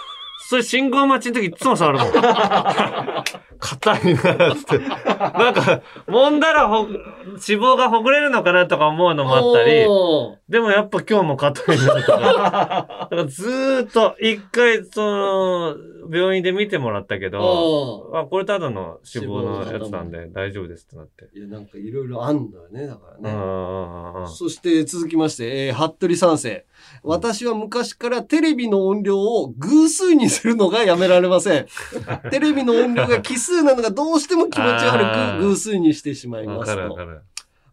[0.48, 2.12] それ信号待ちの時いつも触るもん。
[3.58, 4.78] 硬いなって。
[4.78, 7.00] なんか、揉んだらほ、脂
[7.38, 12.20] 肪がほぐれるのかなとか思うのもあったり、おでもやっぱ今日も硬いなとか。
[12.20, 15.76] だからずーっと一回、その、
[16.12, 21.28] 病院で見てもらったけど、あ、これただの脂肪のやつなんで大丈夫ですってなって。
[21.36, 23.36] いや、なんかいろいろあんのよね、だからね。
[23.36, 26.64] うんそして続きまして、えー、服部三世。
[27.06, 31.66] 私は昔からテレビの音量を偶数にするのがやめられません。
[32.30, 36.96] テレビの音量が奇数なのがどうしても気持ちあ悪ーく偶数にしてしまいわますと。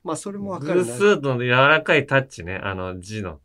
[0.04, 0.94] まあ、それもわかるな。
[0.98, 3.40] 偶数の柔らかいタッチね、あの字の。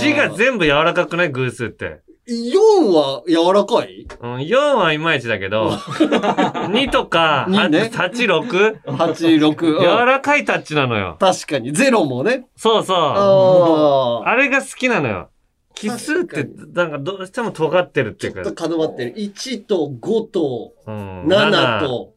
[0.00, 1.30] 字が全部柔らかくない？
[1.30, 2.00] 偶数って。
[2.26, 4.06] 4は柔らかい？
[4.20, 5.70] うん、4はいまいちだけど、
[6.72, 8.10] 2とか、二ね8、
[8.40, 8.82] 6?
[8.84, 9.80] 8、6。
[9.80, 11.16] 柔らかいタッチなのよ。
[11.20, 11.72] 確かに。
[11.72, 12.46] ゼロもね。
[12.56, 12.96] そうそう。
[12.96, 15.28] ああれが好きなのよ。
[15.74, 18.42] 奇数って、なんかどうしても尖ってるっていうか。
[18.42, 19.14] ちょっと角張ってる。
[19.16, 22.14] 1と5とうん7と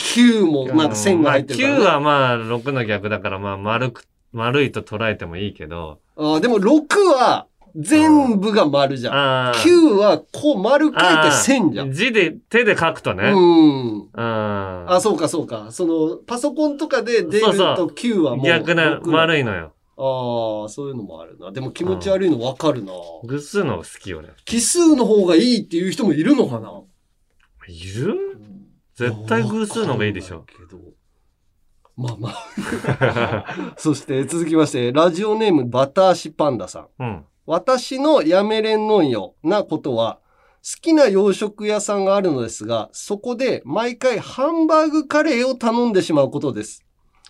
[0.00, 5.98] 9もまだ線が入ってるから、ねまあ、9はまあ6の逆だからまあ丸く、丸いと捉えてもいいけど。
[6.16, 9.14] あーでも6は全部が丸じゃん。
[9.48, 11.92] あー9はこう丸書いて線じゃん。
[11.92, 13.30] 字で、手で書くとね。
[13.30, 14.00] うん。
[14.00, 14.10] うん。
[14.14, 15.68] あ、そうかそうか。
[15.70, 18.46] その、パソコンとかで出るとう9はもう。
[18.46, 19.72] 逆な、6丸いのよ。
[19.96, 21.52] ああ、そういうのもあるな。
[21.52, 22.92] でも気持ち悪いのわかるな。
[23.24, 24.28] 偶数の好き俺。
[24.44, 26.82] 奇数の方がいいっていう人もいるのかな
[27.68, 28.18] いる？
[28.94, 30.44] 絶対偶数の方がいいでしょ。
[31.96, 33.74] まあまあ。
[33.76, 36.86] そして続きまして、ラジオネームバタ足パンダさん。
[36.98, 37.24] うん。
[37.46, 40.20] 私のやめれんのんよなことは、
[40.64, 46.84] 好きな洋食屋さんがあるのですが、そこで毎回ハンバーグカレーを頼んでしまうことです。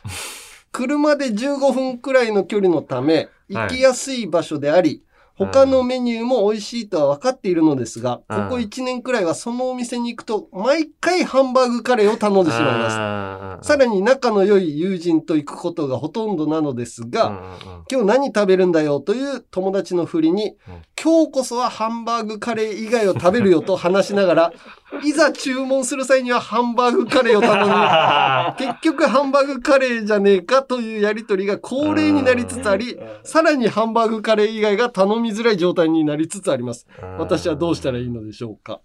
[0.71, 5.03] 車で15分くらいの距離のため、行きやすい場所であり、
[5.35, 8.43] 他のメニューも美味しいとは分かっているのですが、うん。
[8.45, 13.67] ここ1年くらいはそのお店に行くと、毎回ハンバーグカレーを頼んでしまいます。
[13.67, 17.57] さらに仲の良い友人と行くことがほとんどなのですが、
[17.91, 20.57] 今日何食べるんだよという友達の振りに、
[21.03, 24.53] 今日こそはハンバーグカレー以外を食べるよと話しながら、
[25.03, 27.73] いざ注文する際にはハンバーグカレーを頼み、
[28.65, 36.87] 結局ハンバーグカレーじゃねえかというやりとりが恒例になりつつあり、さらにハンバーグカレー以外が頼みづらい状態になりつつあります。
[37.19, 38.81] 私はどうしたらいいのでしょうか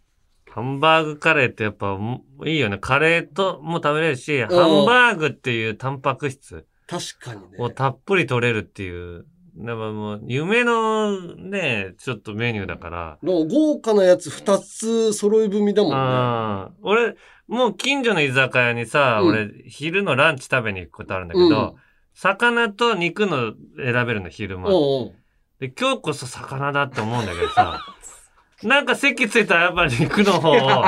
[0.50, 2.80] ハンバーグカレーってやっぱもいいよね。
[2.80, 4.50] カレーとも食べれるし、ハン
[4.88, 7.58] バーグっていうタンパク質確かにね。
[7.60, 9.28] をたっぷり取れるっていう。
[9.58, 13.18] でももう夢のね、ちょっとメニューだから。
[13.22, 16.76] もう豪華なやつ2つ揃い踏みだもんね。
[16.82, 17.16] 俺、
[17.48, 21.76] もう近所の居酒屋にさ、うん俺、昼のランチ食べに行くことあるんだけど、うん
[22.20, 24.70] 魚と肉の選べるの、昼間。
[24.70, 25.12] うんうん
[25.60, 27.80] で、今日こそ魚だって思うんだけどさ、
[28.64, 30.84] なんか席ついたらやっぱ肉の方を、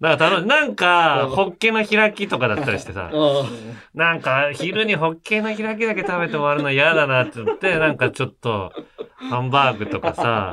[0.00, 3.10] なんか楽しなんか、ホッケの開きとかだったりしてさ、
[3.94, 8.72] なんか昼にホッケの開きだけ食べて終わるの嫌だなって言って、なんかちょっと、
[9.16, 10.52] ハンバーグとかさ、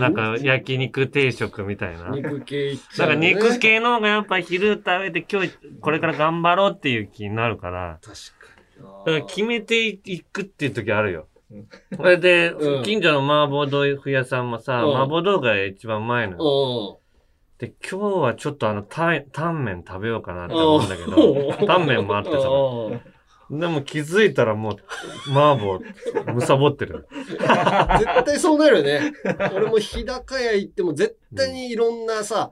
[0.00, 2.08] なんか焼肉定食みたいな。
[2.10, 3.14] 肉系いっちなんか。
[3.14, 7.98] 肉系の方がやっぱ昼食べて今日これから頑張ろうっていう気になるから。
[8.02, 8.16] 確
[9.06, 11.28] だから決めていくっていう時あるよ。
[11.96, 12.82] それで、うん。
[12.82, 14.96] 近所の麻婆豆腐屋さんもさ、うん。
[14.96, 16.98] 麻婆豆腐が一番うまいの
[17.64, 22.38] で、今日はちょっとあの、タン、タンメン食べようかなって思うんだけうど、ん タンメンもあってさ。
[23.50, 24.76] でも気づいたらもう、
[25.30, 25.78] 麻婆、
[26.32, 27.06] むさぼってる。
[27.12, 29.12] 絶対そうなるよね。
[29.54, 32.50] 俺も日高屋行っても絶対にいろんなさ、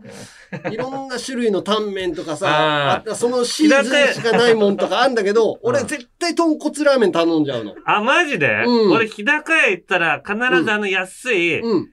[0.71, 7.75] いろんな種類のタンメンとかさ、そのシーズンしかないもんとかあんだけど、俺絶対豚骨ラーメン頼んじゃうの。
[7.87, 11.89] あ、マジで、うん俺、日高屋行ったら必ずあの安い、うん。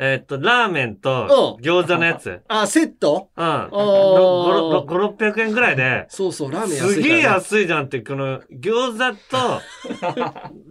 [0.00, 2.40] えっと、ラーメンと餃子のやつ。
[2.46, 3.30] あ、セット？
[3.36, 3.44] うん。
[3.44, 6.94] あー5、600円ぐらいで、そうそう、ラーメン安いから、ね。
[6.94, 9.60] すげえ安いじゃんって、この、餃子と、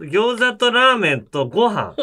[0.06, 1.94] 餃子とラーメンとご飯、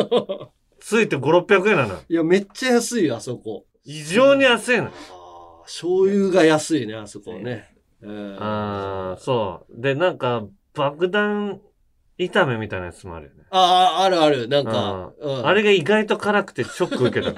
[0.79, 1.95] ついて5、600円なの。
[2.07, 3.65] いや、めっちゃ安いよ、あそこ。
[3.83, 4.91] 異常に安いの。
[5.63, 7.75] 醤油が安いね、あそこね。
[8.01, 9.81] うんああ、そう。
[9.81, 10.43] で、なんか、
[10.75, 11.59] 爆弾
[12.17, 13.43] 炒めみたいなやつもあるよね。
[13.51, 14.47] ああ、あるある。
[14.47, 17.33] なんか、うんあれが意外と辛くてショック受けた。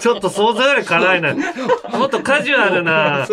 [0.00, 1.34] ちょっと想像より辛いな。
[1.34, 3.26] もっとカジュアルな、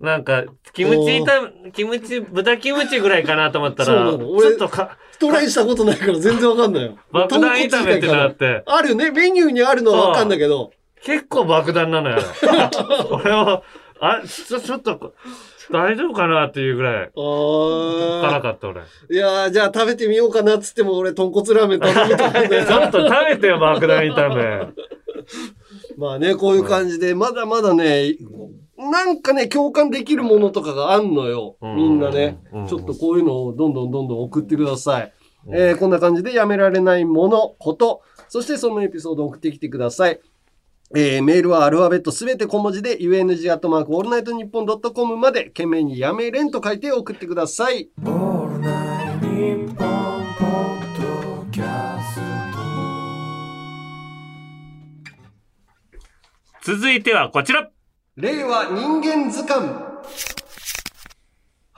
[0.00, 6.96] なんか、キムチ炒め、キムチ、豚キムチぐらいかなと思ったら、ち俺ょっとか、トライしたことないから全然わかんないよ。
[7.12, 9.10] 爆弾炒めってのあって、あるね。
[9.10, 10.72] メニューにあるのはわかんだけど。
[11.04, 12.18] 結構爆弾なのよ。
[13.10, 13.62] 俺は、
[14.04, 15.14] あ、ちょ、ちょっと、
[15.70, 18.80] 大丈夫かなっていうぐらい、辛かった俺。
[19.10, 24.66] いやー、じゃあ食べてみようかなっつっても俺、豚骨ラーメン頼むと思うんだよちょっと食べてよ、爆弾炒め。
[25.96, 28.16] まあね、こういう感じで、まだまだね、
[28.76, 31.56] なんかね、共感できるものとかがあんのよ。
[31.60, 32.40] みんなね。
[32.68, 35.12] ちょっとこういうのをどんどんどんどん送ってください。
[35.52, 40.20] えーこんな感じでやめられないもの、こと、そしてそのエピソードを送ってきてください。
[40.94, 47.88] えーメールはアルファベットすべて小文字で UNG アットマークオールナイトニッポンドットコムまで件名にやめれんと書いて送ってください。
[56.64, 57.70] 続いてはこちら
[58.16, 59.68] 令和人間図鑑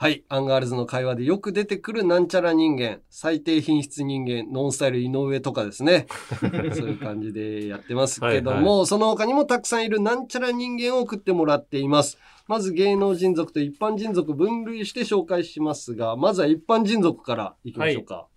[0.05, 0.23] はい。
[0.29, 6.05] アンガールズの会話でよく出てくるなんちゃら人間、最低品質人間、ノンスタイル井上とかですね。
[6.77, 12.19] そういう感じでやってますけども、はいその他にもたくさんいるなんちゃら人間を送ってもらっています。
[12.47, 18.27] まず芸能人族と一般人族分類して紹介しますが、まずは一般人族からいきましょうか。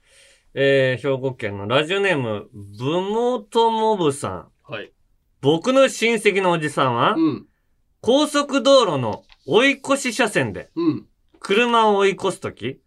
[0.54, 4.48] えー、兵庫県のラジオネーム、ブモトモブさん。
[4.66, 4.90] はい。
[5.42, 7.14] 僕の親戚のおじさんは、
[8.00, 10.70] 高速道路の追い越し車線で、
[11.40, 12.78] 車を追い越すとき、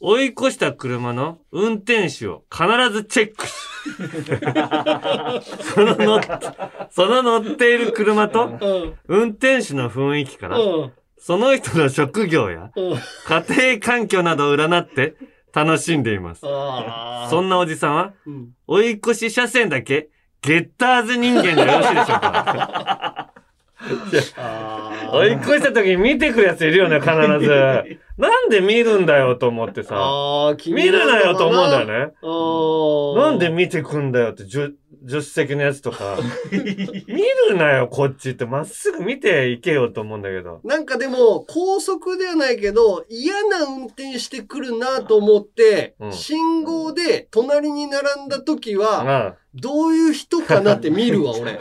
[0.00, 3.52] 追い越した車の運転手を必ずチェックし、
[5.74, 6.20] その乗っ
[6.90, 8.58] その乗っている車と、
[9.08, 10.58] 運転手の雰囲気から、
[11.18, 15.16] その人の職業や、家庭環境などを占って
[15.54, 16.42] 楽しんでいます。
[17.30, 18.12] そんなおじさんは、
[18.66, 20.08] 追い越し車線だけ、
[20.42, 23.33] ゲッターズ人間でよろしいでしょうか
[25.12, 27.10] 追い越した時に見てくるやついるよね、必
[27.44, 27.98] ず。
[28.16, 30.54] なんで見るんだよと思ってさ。
[30.66, 32.14] 見るなよと思うんだよね。
[33.20, 34.74] なんで見てくんだよって、助
[35.06, 36.16] 助手席のやつとか。
[36.50, 38.46] 見るなよ、こっちって。
[38.46, 40.60] まっすぐ見ていけよと思うんだけど。
[40.64, 51.58] なんかでも、高速ではないけど、嫌な運転してくるなと思って、うん信号で隣に並んだ時は、あどういう人かなって見るわ、 俺。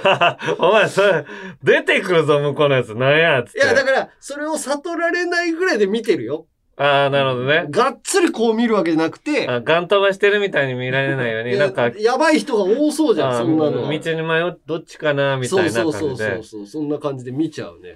[0.57, 1.25] お前、それ、
[1.63, 2.95] 出てくるぞ、向こうのやつ。
[2.95, 3.59] なんや、つって。
[3.59, 6.47] や、だから、それを悟られないぐらいで見てるよ。
[6.75, 7.67] ああ、なるほどね。
[7.69, 13.91] がっつりこう見るわけじゃなくて、あガン飛ばしてるみたいに見られないように、なんか、やばい人が多そうじゃん、あそんなのは。
[13.91, 16.43] 道に迷っ、どっちかな、みたいなそう感じでそうそうそう。
[16.43, 17.93] そう、そんな感じで見ちゃうね。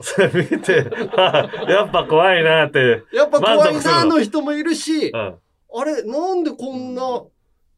[0.52, 0.86] 見て、
[1.16, 3.02] あやっぱ怖いなって。
[3.14, 5.36] やっぱ怖いなの人もいるし、うん
[5.74, 7.02] あれ、なんでこんな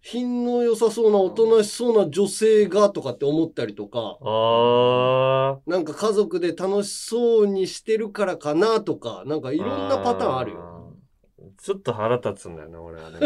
[0.01, 10.95] 品の良さそうな、おとなしそうな女性がとかって思ったりとか、あなんか家族で楽しそうにしてるからかなとか、なんかいろんなパターンあるよ。
[11.61, 13.19] ちょっと腹立つんだよね、俺はね。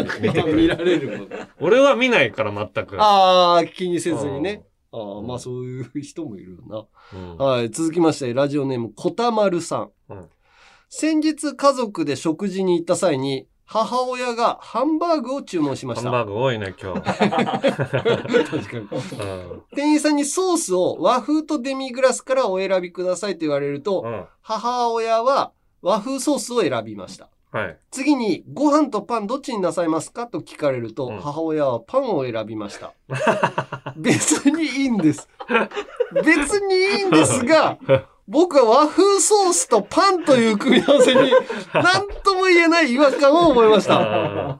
[0.52, 1.28] 見られるもん。
[1.60, 3.00] 俺は見ないから、全く。
[3.00, 4.64] ああ、気にせずにね。
[4.90, 6.88] ああ、まあそういう人もいるよ
[7.38, 7.44] な。
[7.44, 9.90] はい、続きまして、ラジオネーム、こたまるさん。
[10.08, 10.28] うん
[10.96, 16.10] 先日家族で食事に行った際に、母親がハンバーグを注文しました。
[16.10, 17.00] ハンバーグ多いね、今日。
[17.02, 18.88] 確かに。
[19.74, 24.04] 店員さんにソースを和風とデミグラスからお選びくださいと言われると、
[24.42, 25.52] 母親は
[25.82, 27.28] 和風ソースを選びました。
[27.52, 27.78] はい。
[27.92, 32.92] 次に、ご飯とパンどっちになさいますかと聞かれると、母親はパンを選びました。
[33.96, 35.28] 別にいいんです。
[36.12, 37.78] 別にいいんですが、
[38.26, 41.32] 僕は和風ソースとパンという組み合わせに、
[41.74, 43.98] 何とも言えない違和感を覚えました。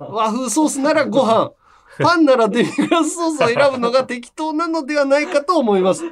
[0.01, 1.53] 和風ソースならご飯、
[1.99, 6.05] パンならデミグラスソースを選ぶのが適当なのではないかと思います。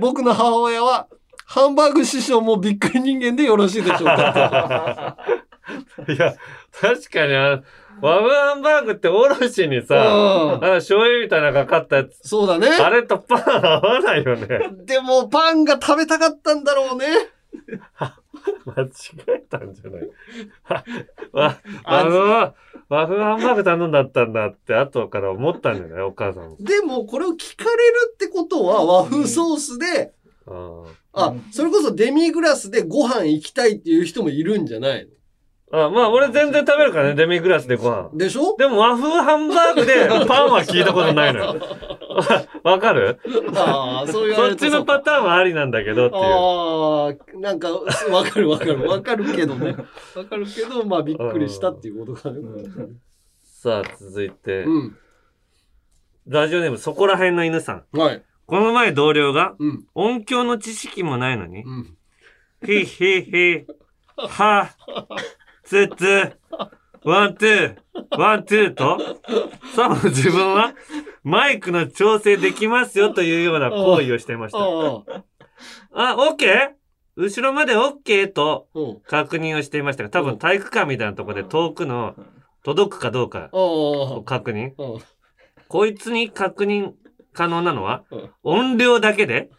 [0.00, 1.08] 僕の母親は、
[1.44, 5.16] ハンバーグ師匠もびっくり人間でよろしいでしょうか
[6.08, 6.34] いや、
[6.80, 7.62] 確かにあの、
[8.02, 9.94] 和風ハンバーグっておろしにさ、
[10.54, 12.18] うん醤油みたいなのがかったやつ。
[12.28, 12.68] そうだね。
[12.68, 14.46] あれとパン合わないよね。
[14.84, 17.06] でも、パンが食べたかったんだろうね。
[18.66, 18.88] 間違
[19.36, 20.10] えたんじゃない？
[21.32, 22.54] わあの、
[22.88, 26.02] 和風ハンバーグ頼んだったんだって後から思ったんじゃない？
[26.02, 26.56] お母さんも。
[26.60, 30.12] でも、これを聞かれるってことは、和風ソースで、
[31.12, 35.08] あ、それこそデミグラスでご飯行きたいっていう人もいるんじゃない
[35.72, 38.10] あまあ、俺全然食べるからね、デミグラスでご飯。
[38.14, 38.56] でしょ？
[38.56, 41.56] でも和風ハンバーグでパンは聞いたことないのよ。
[42.62, 43.18] わかる？
[43.54, 46.22] ああ、そう言わそっちのパターンはありなんだけどっていう。
[46.22, 48.88] ああ、なんか、わかるわかる。
[48.88, 49.76] わかるけどね。
[50.14, 52.38] わかるけど、まあ、びっくりしたっていうことかね。
[53.42, 54.96] さあ、続いて、うん
[56.28, 57.84] ラジオネームそこら辺の犬さん。
[57.96, 58.22] はい。
[58.46, 61.96] この前同僚が、うん音響の知識もないのに、ん
[62.64, 63.66] ヒヒヒ、
[64.16, 64.70] は、
[65.66, 66.32] ツツ、
[67.02, 67.76] ワンツー、
[68.16, 68.98] ワンツーと、
[69.74, 70.74] さも自分は
[71.24, 74.58] マイクの調整できますよというような行為をしていました。
[74.60, 75.04] あ、オ
[76.30, 76.70] ッケー？
[77.16, 78.68] 後ろまでオッケーと
[79.08, 82.14] 確認をしていましたが、多分体育館みたいなところで遠くの
[82.62, 84.72] 届くかどうかを確認。
[85.68, 86.92] こいつに確認
[87.32, 88.04] 可能なのは、
[88.44, 89.50] 音量だけで、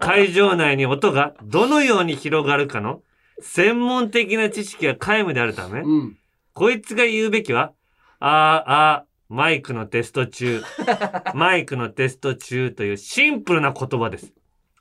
[0.00, 3.02] 会場内に音がどのように広がるかの
[3.40, 5.82] 専門的な知識が皆無であるため、
[6.52, 7.72] こいつが言うべきは、
[8.20, 10.62] あーあー、マイクのテスト中、
[11.34, 14.32] マイクのテスト中というシンプルな言葉です。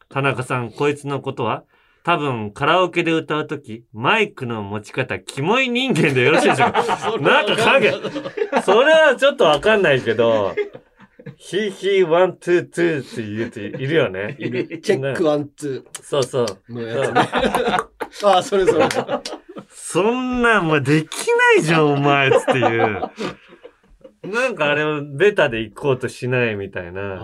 [0.10, 1.64] 田中さん、こいつのことは、
[2.04, 6.82] 多分カラオケで歌うとき、マイクの持ち方、キモい人間でよろしいでしょうか？
[7.20, 7.92] なんか影、
[8.64, 10.56] それはちょっとわかんないけど、
[11.36, 14.38] ヒーヒーワン、ツー、ツーって言うているよね。
[14.40, 14.80] いる。
[14.80, 16.46] チェックワン、ツそうそう。
[16.70, 17.22] ーのやつね。
[18.24, 18.88] ああ、それそれ。
[19.70, 21.08] そんなんもうでき
[21.58, 23.02] ないじゃん、お前、つっていう。
[24.24, 27.20] なんかあれをベタで行こうとしないみたいな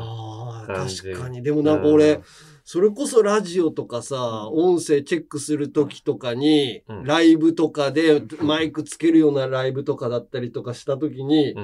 [0.68, 1.02] 感じ。
[1.02, 1.44] 確かに。
[1.44, 2.22] でもなんか俺、
[2.66, 11.56] それこそラジオとかさ、音声チェックするときとかに、ライブとかでマイクつけるようなライブとかだったりとかしたときに、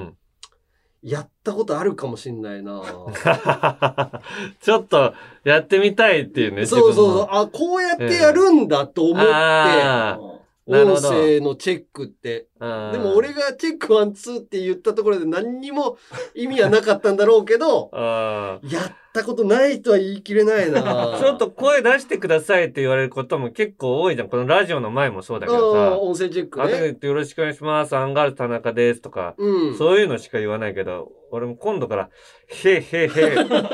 [1.02, 2.82] やったことあるかもしんないな
[4.60, 6.66] ちょっとやってみたいっていうね。
[6.66, 7.26] そうそうそう。
[7.30, 9.30] あ、こうやってやるんだと思って、
[10.70, 12.46] 音ど声のチェックって。
[12.60, 12.66] で
[12.98, 15.96] も俺がチェックワンツーって言ったところで何にも
[16.34, 24.28] 意味はなかったんだろうけど、 あやったことないとは言い切れないな ちょっと声出してくださいって言われることも結構多いじゃん。
[24.28, 25.98] このラジオの前もそうだけどうんさ。
[25.98, 27.96] 音声チェックね後で言ってよろしくお願いします。
[27.96, 32.10] アンガールズ田中ですとか、うんそういうのしか言わないけど、俺も今度から、
[32.48, 33.08] へへへ、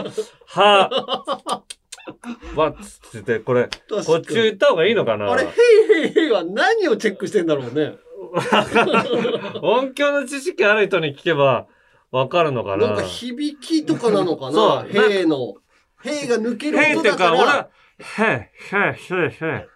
[0.46, 1.62] は、
[2.56, 3.68] わっつって、これ、
[4.06, 5.30] こっち言った方がいいのかな？
[5.30, 7.94] あれ、ヘイヘイヘイは何をチェックしてんだろうね。
[9.62, 11.66] 音響の知識ある人に聞けば
[12.10, 12.88] わかるのかな？
[12.88, 14.52] なんか響きとかなのかな？
[14.52, 15.54] そうヘイの。
[16.02, 19.66] ヘイが抜けるへいっていうか、音だか俺はら。、へい、へい、へい、へ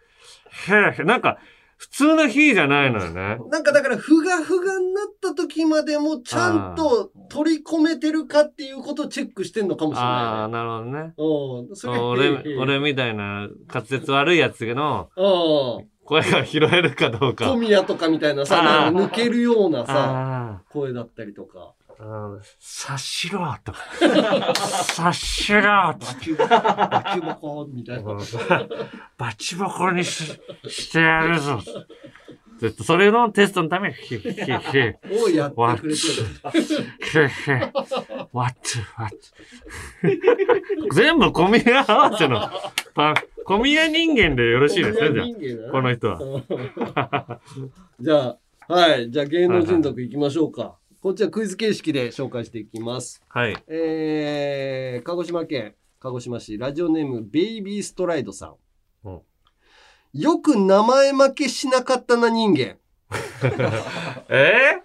[0.93, 1.39] い、へい、なんか、
[1.81, 3.39] 普通の日じゃないのよね。
[3.51, 11.75] なんかだから、ふがふがになった時までもちゃんと取り込めてるかっていうことをチェックしてんのかもしれあなあ、なるほどね。
[11.75, 15.89] それ俺俺みたいな滑舌悪いやつのうん。
[16.05, 17.51] 声が拾えるかどうか。
[17.51, 21.73] 小宮とかみたいなさ、抜けるようなさ、あ声だったりとか。
[22.03, 23.79] あ、察しろとか。
[24.89, 28.17] 察しろとバチバチボコみたいな。
[29.19, 31.61] バチボコにししてやるぞ。
[32.59, 34.39] ずっとそれのテストのために、ひ、ひ、ひ。
[34.39, 36.01] をやってくれて
[37.15, 37.27] る。
[38.33, 38.55] what,
[38.97, 39.17] what.
[40.93, 42.51] 全部小宮合わせの。
[42.95, 45.67] パ小宮人間でよろしいですね、じゃあ。
[45.67, 47.41] なこの人は。
[48.01, 48.39] じゃあ、
[48.69, 49.11] はい。
[49.11, 50.80] じゃあ芸能人族行きましょうか。
[51.03, 53.23] こっちはクイズ形式で紹介していきます。
[53.27, 53.57] はい。
[53.69, 58.55] えー、鹿児島県鹿児島市ラジオネームベイビーストライドさん。
[59.05, 59.21] うん
[60.13, 62.77] よく名前負けしなかったな人間。
[64.29, 64.83] え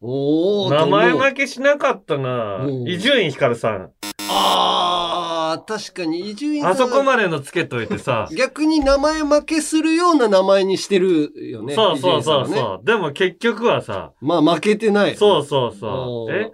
[0.00, 3.92] おーー名前け負けしなかったな伊集院光さん。
[4.28, 8.28] あー、確かに伊集院さんあそこまでのつけといてさ。
[8.36, 11.74] 逆に名前負けするような名前にしてるよね。
[11.74, 12.84] そうそうそうそう。
[12.84, 14.12] でも結局はさ。
[14.20, 15.16] まあ負けてない。
[15.16, 16.32] そうそうそう。
[16.32, 16.50] え？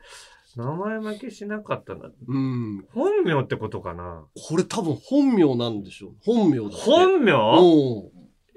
[0.56, 2.10] 名前負けしなかったな。
[2.26, 2.84] うん。
[2.92, 4.24] 本名ってことかな？
[4.48, 6.12] これ多分本名なんでしょ。
[6.24, 6.76] 本名だ。
[6.76, 7.32] 本名？
[7.32, 7.62] う
[8.08, 8.10] ん。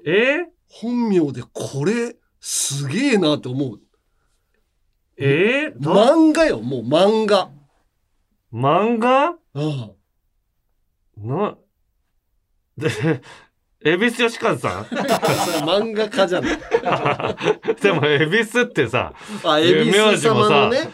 [0.04, 0.46] え？
[0.68, 3.80] 本名でこれ、すげえなって思う。
[5.16, 5.68] え？
[5.68, 5.92] ー、ど？
[5.92, 7.48] 漫画よ、もう漫画。
[8.52, 9.26] 漫画？
[9.26, 9.90] ああ。
[11.18, 11.56] な、
[12.76, 12.88] で、
[13.84, 14.84] 恵比寿吉和さん？
[14.88, 16.58] それ漫画家じゃない。
[17.80, 19.12] でも、恵比寿ってさ、
[19.44, 20.90] あ、恵比寿様のね。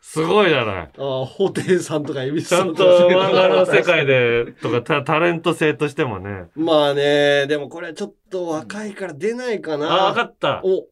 [0.00, 0.90] すごいじゃない？
[0.98, 6.44] ああ、ホテイさんとか恵比寿様ちゃんと漫画の世界で、とかタタレント性としてもね。
[6.54, 9.90] まあね、でもこれちょっと若いから出ないかな。
[9.90, 10.60] あ、わかった。
[10.62, 10.86] お。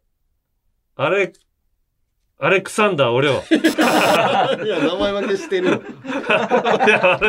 [0.97, 1.33] あれ、
[2.45, 3.35] アレクサンダー、俺を。
[4.65, 5.69] いや、名前負けしてる。
[5.71, 7.21] いや、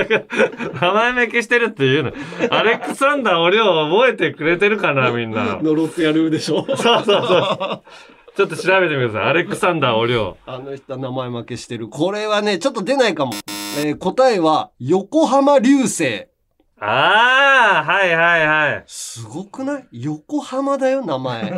[0.81, 2.11] 名前負けしてるって言うの。
[2.49, 5.59] アレクサンダー、俺を覚えてくれてるかな、みんな。
[5.61, 6.65] 呪ってやるでしょ。
[6.65, 7.81] そうそうそう。
[8.35, 9.29] ちょっと調べてみてください。
[9.29, 10.35] アレクサンダー、俺を。
[10.47, 11.89] あの人は名前負けしてる。
[11.89, 13.33] これはね、ちょっと出ないかも。
[13.85, 16.25] えー答えは、横浜流星。
[16.85, 18.83] ああ、はいはいはい。
[18.87, 19.87] すごくない？
[19.91, 21.53] 横浜だよ、名前。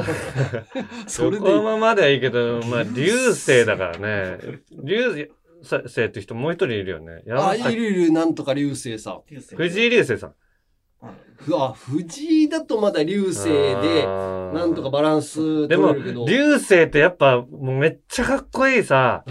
[1.07, 4.37] それで横浜まではいいけど、まあ、流星だからね。
[4.83, 5.29] 流
[5.61, 7.23] 星って人もう一人いるよね。
[7.31, 9.21] あ、いるいる、なんとか流星さん。
[9.55, 10.33] 藤井流星さん。
[11.37, 16.25] ふあ、藤井だとまだ流星で、なんとかバランスでも、取れるけど。
[16.27, 19.23] 流星ってやっぱ、もうめっちゃかっこいいさ、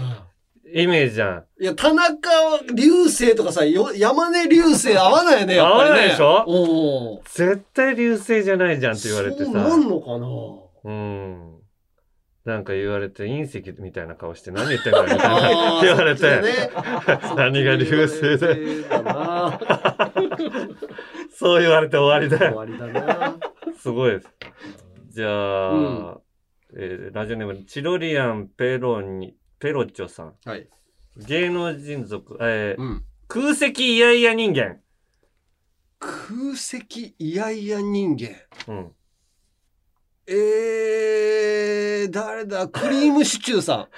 [0.77, 1.43] イメージじゃん。
[1.57, 2.29] いや、田中
[2.75, 5.93] 流星とかさ、よ山根流星合わないよね、やっぱり、ね。
[5.93, 6.43] 合わないでしょ？
[6.47, 9.45] お絶対流星じゃないじゃんって言われてさ。
[9.45, 10.27] そうなんのかな？
[10.83, 11.55] うん。
[12.43, 16.69] なんか言われて、隕石みたいな顔して何言ってんだよみたいな言われてね、
[17.37, 18.83] 何が流星で。
[21.33, 22.53] そう言われて終わりだよ。
[22.53, 23.35] 終わりだな
[23.79, 24.29] すごいです。
[25.09, 26.17] じゃあ、うん
[26.77, 30.35] えーラジオネーム、チロリアン・ペロニ、ペロチョさん。
[30.45, 30.67] はい。
[31.27, 34.77] 芸能人族、えーうん空席イヤイヤ人間。
[35.99, 38.35] 空席いやいや人間。
[38.67, 38.91] うん。
[40.27, 42.67] えー、誰だ？
[42.67, 43.89] クリームシチューさ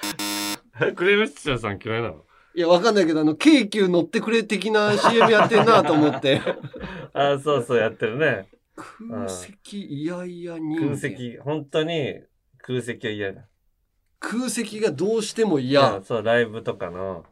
[0.80, 0.94] ん。
[0.94, 2.24] クレームシチューさん嫌いなの？
[2.54, 6.40] いや、わかんないけど、あの、京急乗ってくれ的な CM やってんなと思って。
[7.12, 8.48] あ、そうそうやってるね。
[8.74, 10.86] 空席いやいや人間。
[10.86, 12.22] 空席、本当に
[12.58, 13.42] 空席は嫌だ。
[14.20, 16.00] 空席がどうしてもい嫌や。
[16.02, 17.24] そう、ライブとかの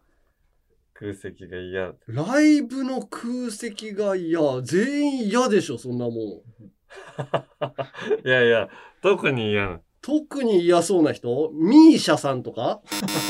[0.95, 1.93] 空席が嫌。
[2.07, 4.41] ライブの空席が嫌。
[4.63, 6.15] 全員嫌でしょ、そんなもん。
[8.25, 8.69] いやいや、
[9.03, 9.81] 特に嫌な。
[10.01, 11.51] 特に嫌そうな人？
[11.53, 12.81] ミーシャさんとか？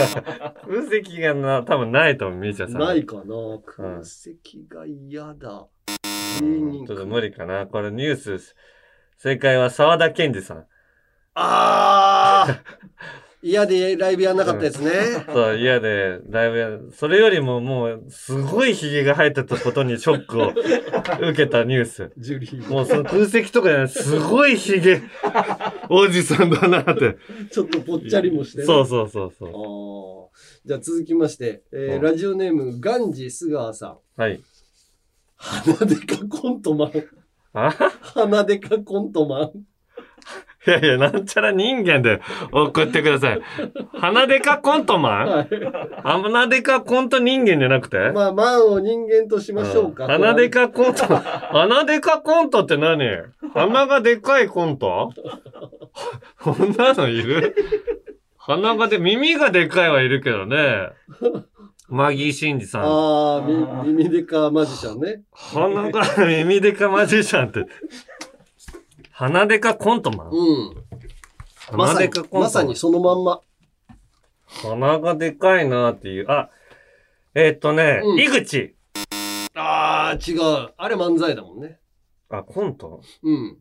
[0.68, 2.80] 空席がな、多分ないと思う、ミーチャさん。
[2.80, 5.66] ないかな空席が嫌だ。
[6.40, 7.66] 芸人ちょっと無理かな。
[7.66, 8.54] これニュース、
[9.16, 10.66] 正解は沢田研二さん。
[11.34, 12.60] あー
[13.48, 14.90] 嫌でライブやんなかったやつね。
[15.32, 22.12] そう、嫌で、ライブや、それよりももう、すごい髭が生えてたことにショックを受けたニュース。
[22.68, 25.00] もうその空席とかじゃない、すごい髭、
[25.88, 27.16] おじさんだなって。
[27.52, 30.66] ちょっとぽっちゃりもしてねそうそうそうそう。
[30.66, 34.20] じゃあ続きまして、えーラジオネーム、ガンジスガーさん。
[34.20, 34.40] はい。
[35.36, 36.92] 鼻でかコントマン。
[37.52, 37.70] あ？
[38.00, 39.52] 鼻でかコントマン。
[40.66, 43.40] いやいや、なんちゃら人間で送ってください。
[43.94, 45.48] 鼻でかコントマン？
[46.02, 48.10] 鼻でかコント人間じゃなくて？
[48.12, 50.06] まあ、マンを人間としましょうか。
[50.06, 52.98] 鼻でかコント、鼻でかコントって何？
[53.54, 55.12] 鼻がでかいコント？
[56.40, 57.54] こんなのいる？
[58.36, 60.90] 鼻がで、耳がでかいはいるけどね。
[61.88, 62.82] マギーシンジさん。
[62.82, 63.40] ああ、
[63.84, 65.22] み耳でかマジシャンね。
[65.32, 67.66] 鼻が 耳でかマジシャンって。
[69.18, 70.42] 鼻でかコントマンう
[70.72, 70.74] ん。
[71.72, 73.40] ま鼻さにでかコントマンまさにそのまんま。
[74.44, 76.26] 鼻がでかいなっていう。
[76.30, 76.50] あ、
[77.34, 78.76] えーっとね、うん井口。
[79.54, 80.74] ああ、違う。
[80.76, 81.80] あれ漫才だもんね。
[82.28, 83.00] あ、コント？
[83.22, 83.56] うん。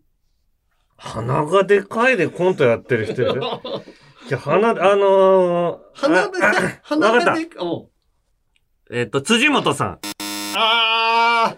[0.97, 3.41] 鼻がでかいでコントやってる人いる？
[4.27, 6.53] いや、鼻、あのー、鼻でか、
[6.83, 7.89] 鼻わかっがでか、おう
[8.91, 9.99] えーっと、辻元さん。
[10.57, 11.57] ああ、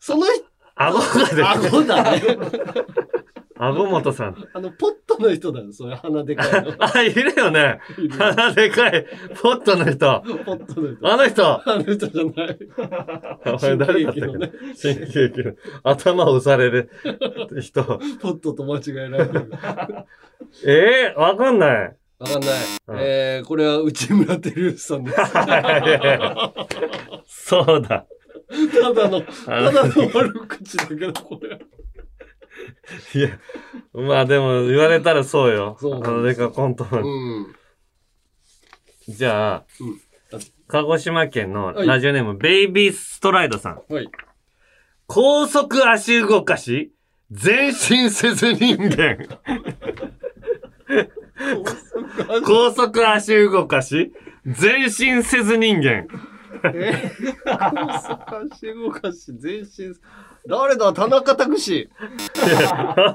[0.00, 0.44] その人、
[0.76, 1.66] 顎がでかい。
[1.68, 2.22] 顎だね。
[3.56, 4.48] 顎元さん。
[4.52, 6.74] あの、ポットの人だよ、それ鼻でかいの。
[6.80, 7.78] あ、いるよね。
[8.18, 9.06] 鼻でかい。
[9.40, 10.22] ポットの人。
[10.44, 11.08] ポットの人。
[11.08, 11.70] あの人。
[11.70, 12.58] あの人じゃない。
[13.46, 14.38] お前誰だったっけ？
[14.38, 15.52] な新喜劇の。
[15.84, 16.90] 頭を押される
[17.60, 17.84] 人。
[17.84, 19.50] ポットと間違えられる。
[20.66, 21.96] ええわかんない。
[22.18, 22.50] わかんない。
[23.00, 25.16] えー、これは内村照之さんです。
[27.26, 28.06] そうだ。
[28.82, 31.58] ただの、ただの悪口だけど、これ。
[33.14, 33.38] いや、
[33.92, 35.76] まあでも言われたらそうよ。
[35.80, 36.86] そうあのデカコント。
[36.90, 37.54] うん。
[39.08, 40.00] じゃあ、うん
[40.66, 43.82] 鹿児島県のはいラジオネーム、ベイビーストライドさん。
[43.88, 44.08] はい。
[45.06, 46.92] 高速足動かし、
[47.30, 49.18] 前進せず人間。
[52.46, 54.12] 高速足動かし、
[54.44, 56.06] 前進せず人間。
[56.72, 57.10] え
[57.46, 59.94] 高速足動かし、全身。
[60.46, 61.88] 誰だ田中拓司。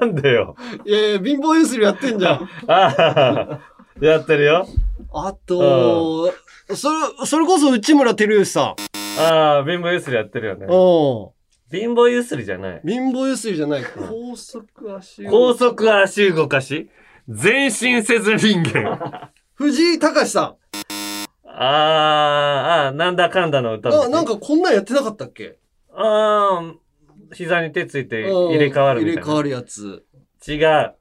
[0.06, 0.56] んでよ。
[0.84, 2.48] いやいや、貧乏ゆすりやってんじゃん。
[2.66, 3.60] ああ、
[4.00, 4.66] やってるよ。
[5.12, 6.32] あと、
[6.74, 8.74] それ、それこそ内村照之さ
[9.18, 10.68] ああ、貧乏ゆすりやってるよねん。。
[10.68, 11.30] うん。
[11.70, 12.80] 貧乏ゆすりじゃない。
[12.84, 13.84] 貧乏ゆすりじゃない。
[13.84, 16.90] 高速足動高速足動かし、
[17.28, 19.30] 前進せず人間。
[19.54, 20.56] 藤井隆さ
[21.44, 23.92] あーあー、なんだかんだの歌ん。
[23.92, 25.58] あ、なんかこんなんやってなかったっけ？
[25.92, 26.74] ああ、
[27.32, 29.22] 膝に手ついて入れ替わるみたいな。
[29.22, 30.04] 入れ替わるやつ。
[30.46, 30.94] 違う。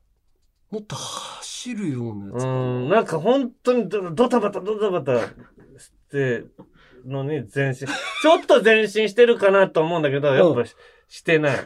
[0.72, 2.44] もっと走るようなやつ。
[2.44, 5.28] うん、なんか本当にドドタバタドタバタ
[5.80, 6.46] して
[7.06, 7.88] のに前進。
[8.22, 10.76] ちょっと前進してるかなと思うんだけど、やっぱし
[11.08, 11.58] してない。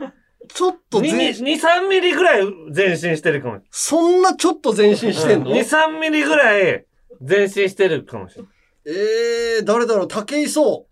[0.47, 2.43] ちょっと2、前2 3ミリぐらい
[2.75, 3.61] 前進してるかも。
[3.71, 6.85] そんなちょっと前進してんの、2、3ミリぐらい
[7.19, 8.51] 前進してるかもしれない。
[8.85, 10.07] えー、誰だろう？
[10.07, 10.87] 武井壮。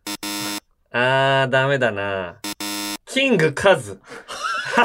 [0.91, 2.39] あー、ダメだな。
[3.13, 3.99] キングカズ。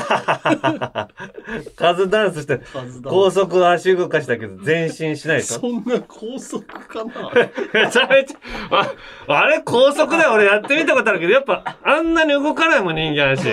[1.76, 2.60] カズダンスして、
[3.04, 5.60] 高速足動かしたけど前進しないでしょ？
[5.60, 7.30] そんな高速かな？
[7.72, 8.38] めちゃめちゃ、
[8.70, 8.92] あ
[9.28, 10.32] あれ高速だよ。
[10.32, 13.48] 俺やってみたことあるけど、やっぱあんなに動かないもん人間足。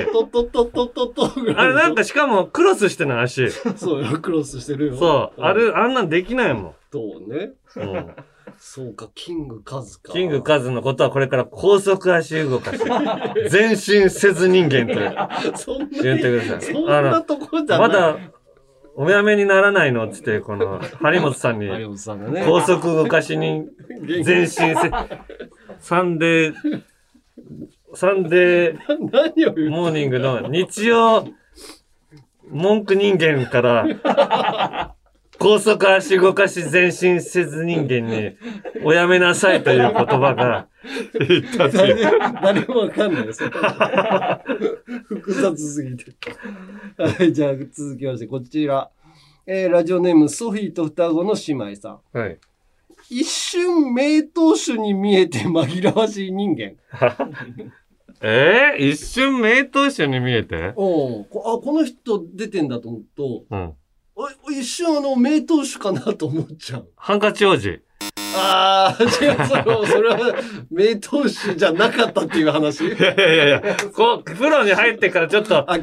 [1.56, 3.52] あれなんかしかもクロスしてない足。
[3.78, 4.96] そうよ、クロスしてるよ。
[4.98, 5.42] そう。
[5.42, 6.74] あれ、あんなんできないもん。
[6.92, 7.52] そうね。
[7.76, 8.16] うん。
[8.66, 10.14] そうか、キングカズか。
[10.14, 12.82] キングカズのことはこれから高速足動かし。
[13.52, 14.96] 前進せず人間と
[16.02, 16.74] 言ってください。
[16.74, 17.88] そんなとこじゃない。
[17.88, 18.18] まだ、
[18.96, 21.68] おやめにならないのっつって、この、 張本さんに。
[22.46, 23.68] 高速動かしに、
[24.26, 24.90] 前進せ、
[25.80, 26.82] サンデー、
[27.94, 31.28] サンデー、モーニングの日曜、
[32.50, 34.96] 文句人間から、
[35.40, 38.38] 高速足動かし前進せず人間に、
[38.84, 40.68] おやめなさいという言葉が、
[41.28, 42.12] 言ったっていう。
[42.42, 43.44] 誰もわかんないです。
[45.08, 46.06] 複雑すぎて。
[46.98, 48.90] はい、じゃあ続きまして、こちら。
[49.46, 52.18] えーラジオネーム、ソフィーと双子の姉妹さん。
[52.18, 52.40] はい。
[53.10, 56.74] 一瞬名投手に見えて紛らわしい人間。
[58.22, 60.72] えー、一瞬名投手に見えて？
[60.78, 63.74] おうこあ、この人出てんだと思うと、うん。
[64.44, 66.90] お一瞬あの名投手かなと思っちゃう。
[66.96, 67.82] ハンカチ王子。
[68.36, 70.36] ああ、違う、それは、それは
[70.72, 72.86] 名投手じゃなかったっていう話？
[72.86, 73.62] いやいやいや
[73.94, 75.80] こう、プロに入ってからちょっと、名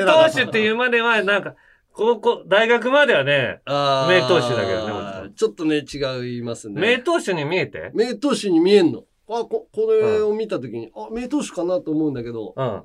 [0.00, 1.54] 投手っていうまでは、なんか、
[1.92, 6.80] 高校、大学まではね、名投手だけどねもちょっとね、違いますね。
[6.80, 7.90] 名投手に見えて？
[7.94, 9.04] 名投手に見えんの。
[9.28, 12.82] あ、こ、これを見たときに、あ、名投手かなと思うんだけど、うん。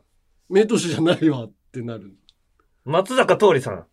[0.49, 2.13] 名投手じゃないわってなる。
[2.85, 3.85] 松坂桃李さん。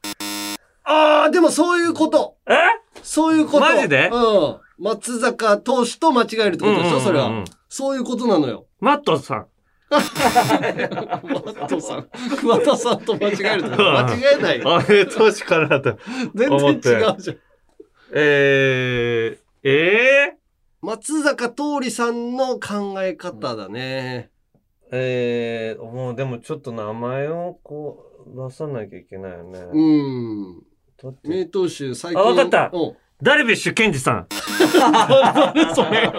[0.88, 2.36] ああ、でもそういうこと。
[2.46, 2.54] え？
[3.02, 3.60] そういうこと。
[3.60, 4.08] マジで？
[4.12, 4.56] うん。
[4.78, 7.44] 松坂投手と間違えるってことでしょ、それは。
[7.68, 8.66] そういうことなのよ。
[8.78, 9.46] マットさん。
[9.90, 12.08] マットさん。
[12.38, 14.76] 桑田さんと間違えるってこと間違えないよ。
[14.76, 15.98] あ、名投手かなと
[16.34, 16.50] 全。
[16.50, 16.80] 然違う
[17.18, 17.36] じゃん。
[18.12, 20.36] えー、え
[20.82, 24.30] 松坂桃李さんの考え方だね。
[24.86, 29.58] ー、えー、もうでもちょっと名前をこう、出さなきゃいけないよね。
[29.72, 30.62] うん。
[31.24, 32.18] 名投手、最近。
[32.20, 32.96] あ、わかったうん。
[33.22, 34.26] ダルビッシュ健二さん。
[34.28, 36.10] 誰それ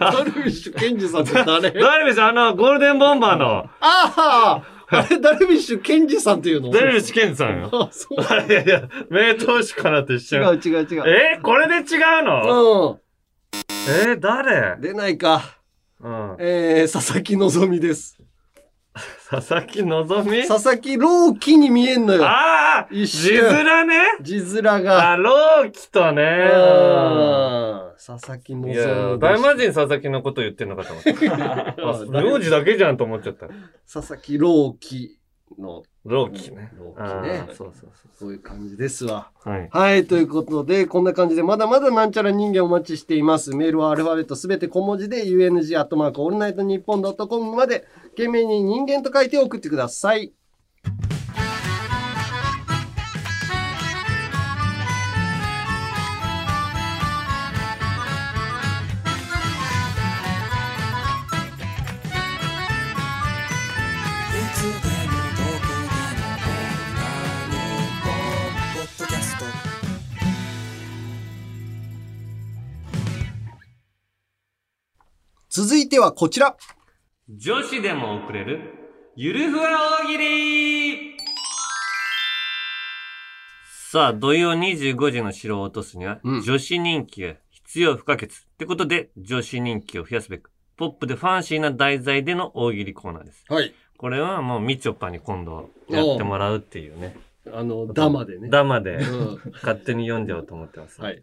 [0.00, 1.70] ダルビッシュ健二さんって誰？
[1.80, 6.70] ダルビッシュ、あの、ゴールデンボンバーの、あああれ、ダルビッシュ健二さんっていうの？
[6.70, 7.70] ダルビッシュ健二さんよ。
[7.72, 8.20] あ、そう。
[8.20, 10.42] いやいや、名投手かなって一違瞬。
[10.42, 11.04] う違う違う。
[11.08, 12.90] えーこれで違うの？
[12.92, 13.00] うん。
[14.08, 14.76] えー誰？
[14.80, 15.42] 出ないか。
[16.00, 16.36] うん。
[16.40, 18.18] えー、佐々木希です。
[19.40, 22.24] 佐々木希佐々木朗希に見えんのよ。
[22.24, 23.42] ああ一字瞬。
[23.64, 23.96] 面ね？
[24.20, 25.12] 字面が。
[25.12, 26.22] あ、朗希とね。
[26.22, 26.24] う
[27.90, 31.74] ん佐々木希いや、大魔神佐々木のこと言ってんのかと思った。
[31.78, 33.48] あ、 名字だけじゃんと思っちゃった。
[33.92, 35.18] 佐々木朗希
[35.58, 35.82] の。
[36.04, 36.70] 朗希ね。
[36.76, 37.54] 朗あ希ねー。
[37.54, 39.30] そうそうそそういう感じですわ。
[39.44, 39.48] う。
[39.48, 39.68] はい。
[39.70, 43.56] はい、ということで、こんな感じで、まだまだなんちゃら人間お待ちしています。
[43.56, 47.84] メールはアルファベットすべて小文字で、UNG アットマークオールナイトニッポンドットコムまで、
[48.14, 50.32] 懸命に人間と書いて送ってください。
[75.50, 76.56] 続いてはこちら。
[77.26, 78.60] 女子でも送れる、
[79.16, 79.70] ゆるふわ
[80.02, 81.16] 大喜利
[83.90, 88.26] さあ、土曜25時の城を落とすには、うん女子人気が必要不可欠。
[88.26, 93.42] ってことで、女子人気を増やすべく、ポップでファンシーな題材での大喜利コーナーです。
[93.48, 93.72] はい。
[93.96, 97.16] これはもうみちょぱに今度やってもらうっていうね。
[97.50, 98.50] あの、ダマでね。
[98.50, 101.00] ダマでうん勝手に読んじゃおうと思ってます。
[101.00, 101.22] はい。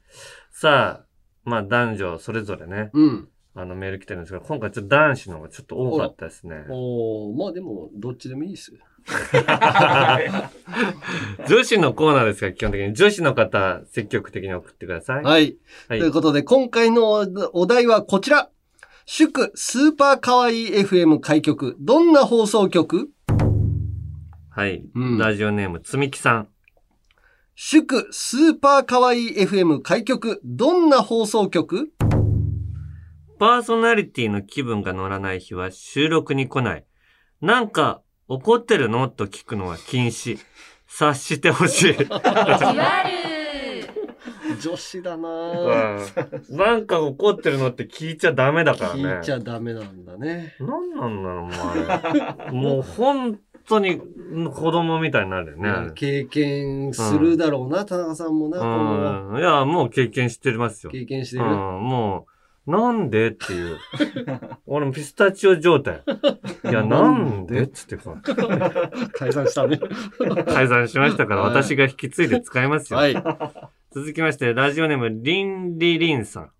[0.49, 1.05] さあ、
[1.43, 3.29] まあ男女それぞれね、うん。
[3.53, 6.63] あのメール来てるんですけど、今回ちょっと男子の方がちょっと多かったですね。
[6.69, 8.71] おーまあでも、どっちでもいいです。
[11.49, 12.93] 女子のコーナーですから、基本的に。
[12.93, 15.23] 女子の方、積極的に送ってください。
[15.23, 15.57] はい。
[15.89, 18.49] はいということで、今回のおお題はこちら。
[19.05, 21.75] 祝スーパーかわいい FM 開局。
[21.79, 23.09] どんな放送局？
[24.49, 24.85] はい。
[24.95, 26.47] うんラジオネーム、つみきさん。
[27.55, 30.39] 祝スーパーかわいい FM 開局。
[30.45, 31.91] どんな放送局？
[33.41, 36.85] パーソナリティの気分が乗らない日は収録に来ない。
[37.41, 39.09] なんか、怒ってるの？
[39.09, 40.37] と聞くのは禁止。
[40.85, 41.95] 察してほしい。
[44.61, 49.03] 女子だなぁうんなんか怒ってるのって聞いちゃダメだからね。
[49.05, 50.53] 聞いちゃダメなんだね。
[50.59, 52.51] なんなんだろう、もうあれ。
[52.51, 53.99] もう本当に
[54.53, 55.93] 子供みたいになるよね。
[55.95, 59.39] 経験するだろうな、田中さんもな、うん。
[59.39, 60.91] いや、もう経験してますよ。
[60.91, 61.45] 経験してる？
[61.45, 62.30] うん、もう、
[62.67, 63.79] なんでっていう。
[64.67, 66.03] 俺もピスタチオ状態。
[66.63, 68.15] いや、 なんでっつってさ、
[69.13, 69.79] 解散したね。
[70.45, 72.99] 改ざんしましたから、はい私が引き継いで使いますよ。
[72.99, 73.23] はい。
[73.91, 76.51] 続きまして、ラジオネーム、リンリリンさん。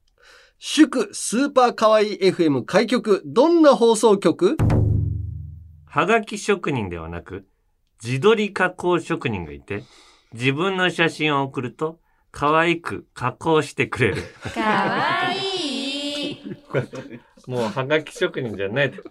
[0.57, 3.21] 祝スーパーかわいい FM 開局。
[3.25, 4.57] どんな放送局？
[5.85, 7.45] はがき職人ではなく、
[8.03, 9.83] 自撮り加工職人がいて、
[10.33, 11.99] 自分の写真を送ると、
[12.31, 14.23] 可愛く加工してくれる。
[14.53, 15.60] かわいい
[17.47, 19.03] もうはがき職人じゃないと。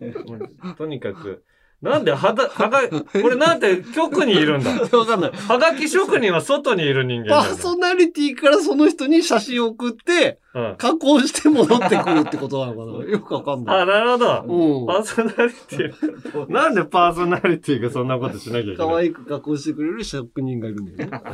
[0.77, 1.45] とにかく、
[1.83, 4.71] なんではだ、はが、これなんで局にいるんだ？
[4.71, 5.31] わかんない。
[5.33, 13.11] はがき職人は外にいる人間パーソナリティからその人に写真を送って、うん加工して戻ってくるってことなのかな？
[13.11, 13.81] よくわかんない。
[13.81, 14.45] あ、なるほど。
[14.47, 16.53] うんパーソナリティ。
[16.53, 18.77] なんでパーソナリティがそんなことしなきゃいけない？
[18.77, 21.21] 可愛く加工してくれる職人がいるんだよね。
[21.25, 21.29] う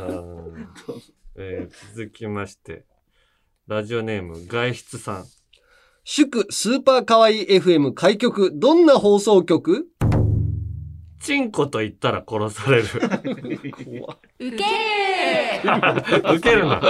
[0.53, 0.67] ん
[1.39, 2.85] えー続きまして、
[3.67, 5.25] ラジオネーム、外出さん。
[6.09, 8.53] 祝スーパーかわいい FM 開局。
[8.53, 9.87] どんな放送局？
[11.19, 12.85] チンコと言ったら殺される。
[14.39, 14.63] ウケ
[16.33, 16.81] ウケるな。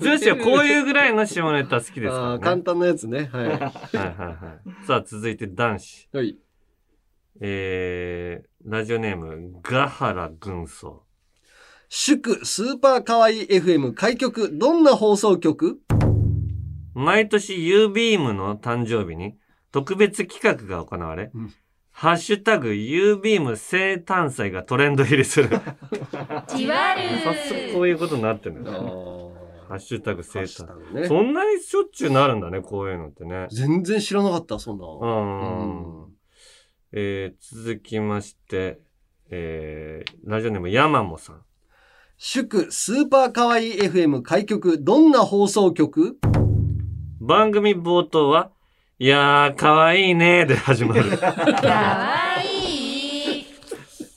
[0.00, 2.38] 女子はこういうぐらいの下ネタ好きですからね。
[2.38, 3.28] 簡単なやつね。
[3.32, 3.48] はい。
[3.48, 3.64] はいはい
[3.96, 4.34] は
[4.84, 4.86] い。
[4.86, 6.08] さあ、続いて男子。
[6.12, 6.38] はい。
[7.40, 11.02] えー、ラジオネーム、ガハラ軍曹。
[11.88, 14.56] 祝スーパーかわいい FM 開局。
[14.56, 15.80] どんな放送局？
[16.98, 19.36] 毎年 U ビームの誕生日に
[19.70, 21.30] 特別企画が行われ、
[21.92, 25.48] ハッシュタグ U ビーム生誕祭がトレンド入りする。
[26.48, 28.90] じわる早速こういうことになってるんだよね。
[29.68, 30.92] ハッシュタグ生誕。
[30.92, 33.46] ねそんなにしょっちゅうなるんだね、こういうのってね。
[33.52, 34.86] 全然知らなかった、そんな。
[34.86, 35.06] う
[36.06, 36.06] ん。
[36.92, 38.80] えー、続きまして、
[39.30, 41.42] えー、ラジオネームヤマモさん。
[42.16, 44.82] 祝スーパーかわいい FM 開局。
[44.82, 46.18] どんな放送局？
[47.28, 48.50] 番組冒頭は、
[48.98, 51.18] いやー、かわいいねーで始まる。
[51.18, 53.44] かわいい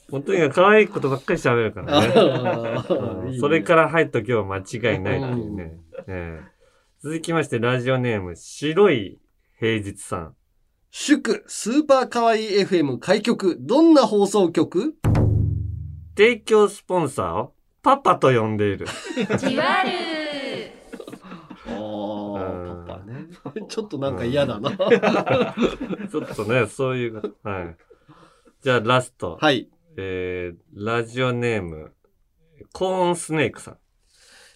[0.09, 5.74] 本当に可愛いことばっかり喋るからねそれから入っとけば間違いないっていうね。
[6.07, 6.51] ええ
[7.03, 9.20] 続きまして、ラジオネーム、白い
[9.59, 10.36] 平日さん。
[10.89, 13.57] 祝スーパーかわいい FM 開局。
[13.59, 14.93] どんな放送局？
[16.16, 17.53] 提供スポンサーを
[17.84, 18.86] パパと呼んでいる。
[19.38, 20.11] じわる
[23.70, 24.72] ちょっとなんか嫌だな。
[24.76, 27.78] ちょっとね、そういう、はい。
[28.62, 29.38] じゃあラスト。
[29.39, 29.70] はい。
[29.97, 31.93] えー、ラジオネーム、
[32.72, 33.78] コーンスネークさん。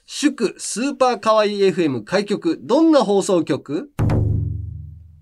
[0.05, 2.59] 祝スーパーかわいい FM 開局。
[2.61, 3.89] どんな放送局？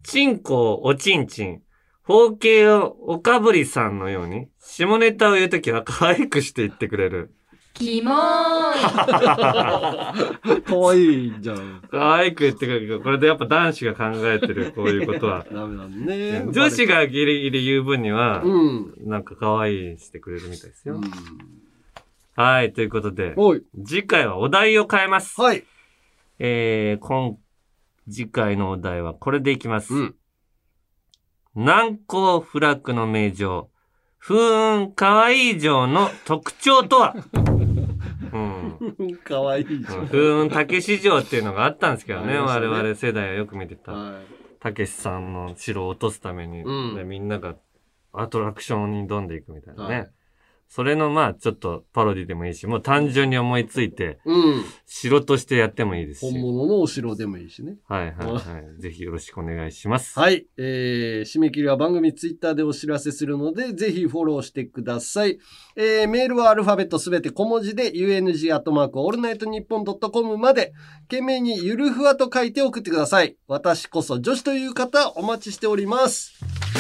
[0.04, 1.62] チンコおちんちん。
[2.04, 7.34] 包茎をおかぶりさんのように、下ネタを言うときは可愛くして言ってくれる。
[7.74, 8.74] キモー
[10.60, 11.82] いかわいいじゃん。
[11.90, 15.44] 可愛く言ってくれるけど、これでやっぱ男子が考えてる、こういうことは。
[15.52, 16.46] ダメなんね。
[16.52, 18.94] 女子がギリギリ言う分には、うん。
[19.06, 21.02] なんか可愛いしてくれるみたいですよ。
[22.36, 23.36] はい、ということで、
[23.86, 25.42] 次回はお題を変えます。
[25.42, 25.64] はい。
[26.40, 27.38] えー、今、
[28.10, 30.14] 次回のお題はこれでいきます。
[31.56, 33.70] 難攻不落の名城、
[34.20, 37.16] 風雲可愛い城の特徴とは？
[38.32, 39.16] うん。
[39.18, 40.08] かわいいじゃん。
[40.08, 42.34] 風雲たけし城っていうのがあったんですけどね。
[42.34, 43.92] ね我々世代はよく見てた。
[43.92, 44.22] は
[44.60, 47.56] たけしさんの城を落とすために、うんでみんなが
[48.14, 49.96] アトラクションに挑んでいくみたいなね。
[49.96, 50.12] はい
[50.76, 54.64] それのまあちょっとパロディでもいいし、もう単純に思いついて、うん。
[54.88, 56.32] 城としてやってもいいですし。
[56.32, 57.76] 本物のお城でもいいしね。
[57.88, 58.42] はいはいはい。
[58.82, 60.18] ぜひよろしくお願いします。
[60.18, 60.48] はい。
[60.58, 65.38] えー、締め切りは番組ツイッターでお知らせするので、ぜひフォローしてください。
[65.76, 70.74] えー、メールはアルファベットすべて小文字で、UNG アットマークオールナイトニッポンドットコムまで、
[71.08, 73.38] 件名にゆるふわと書いて送ってください。
[73.48, 76.73] 私こそ女子という方、お待ちしております。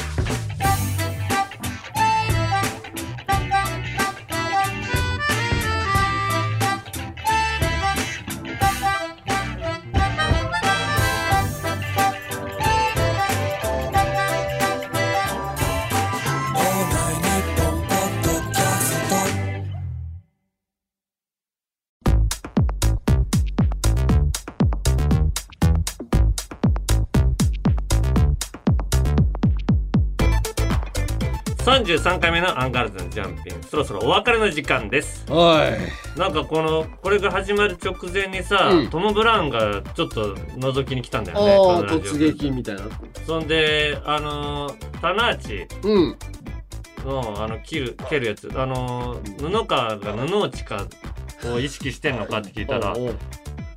[31.84, 35.78] 33回目のアンガールズのジャンピングそろそろお別れの時間ですは
[36.16, 36.20] い。
[36.20, 42.82] なんかこのこれが始まる直前にさ、うんトム・ブラウンがちょっと覗きに来たんだよねああ、このラジオ突撃みたいな。
[43.26, 46.18] そんであのー棚内うん。
[47.06, 50.86] のあの切る蹴るやつあのー布川が布落ちか
[51.54, 53.16] を意識してんのかって聞いたらおうおう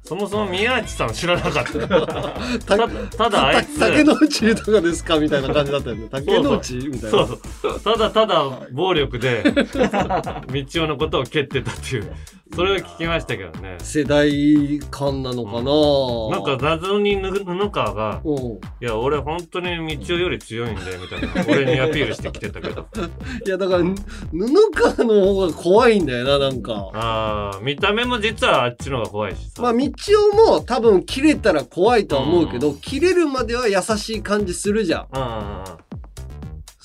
[0.07, 1.67] そもそも宮内さん知らなかった。
[2.77, 3.79] たただあいつ。
[3.81, 6.09] 竹の内豊ですかみたいな感じだったよね。
[6.11, 7.11] 竹の内みたいな。
[7.11, 7.81] そうそう。
[7.81, 12.13] ただただ暴力で 道夫のことを蹴ってたっていう。
[12.55, 13.77] それを聞きましたけどね。
[13.81, 18.37] 世代間なのかな、なんか謎にぬ布川がうん
[18.81, 21.53] 「いや俺本当に道夫より強いんだよ」みたいな。
[21.53, 22.87] 俺にアピールしてきてたけど。
[23.45, 23.95] いやだからぬ
[24.33, 26.91] 布川の方が怖いんだよななんか。
[26.95, 29.61] ああ見た目も実はあっちの方が怖いしさ。
[29.63, 35.07] まあ道夫も多分切れたら怖いとは思うけど、切れるまでは優しい感じするじゃん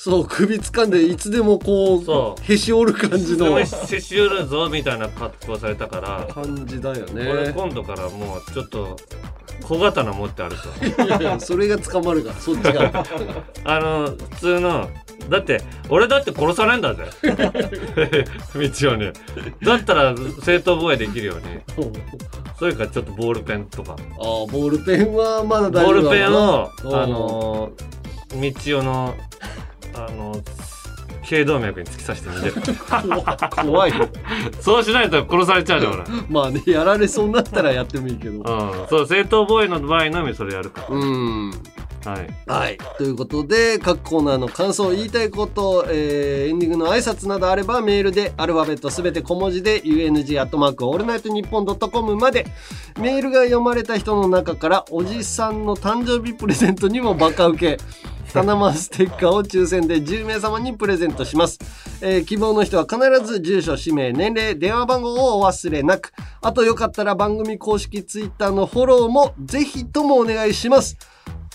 [0.03, 2.43] そう首掴んでいつでもこそう。
[2.51, 3.45] へし折る感じの。
[3.45, 6.25] でもししゅるぞみたいな格好されたから。
[6.33, 8.97] 感じだよ俺ね今度からもうちょっと
[9.61, 10.55] 小刀持ってある
[10.95, 12.91] といやいやそれが捕まるからそっちが
[13.63, 14.89] あの普通の
[15.29, 17.03] だって俺だって殺されんだぜ。
[18.81, 19.13] 道をね。
[19.61, 21.81] だったら正当防衛できるよう。
[21.81, 21.91] に
[22.57, 23.91] それかちょっとボールペンとか。
[23.91, 27.91] ああボールペンはまだ大丈夫ボールペンをだあのー
[28.63, 29.13] 道をの
[29.95, 30.41] あの
[31.23, 33.63] 頸動脈に突き刺して逃げる。
[33.63, 33.93] 怖い。
[34.59, 38.37] そうしないと殺されちゃうじゃん俺まあねやられそうになったらやってもいいけど。
[38.37, 38.87] うん。
[38.89, 40.87] そう正当防衛の場合のみそれやるから。
[40.89, 41.51] うん
[42.05, 42.77] はいはい。
[42.97, 52.47] ということで、各コーナーの感想、言いたいこと、えーエンディングの挨拶などあれば、メールで、アルファベットすべて小文字で、UNG アットマークオールナイトニッポンドットコムまで、
[52.99, 57.83] メールが読まれた人の中から、おじさんの誕生日プレゼントにもバカ受け、
[58.33, 61.59] タナマステッカーを抽選で10名様にプレゼントします。
[62.01, 66.13] えー希望の人は必ず住所、氏名、年齢、電話番号をお忘れなく。
[66.41, 70.97] あとよかったら番組公式ツイッターのフォローもぜひともお願いします。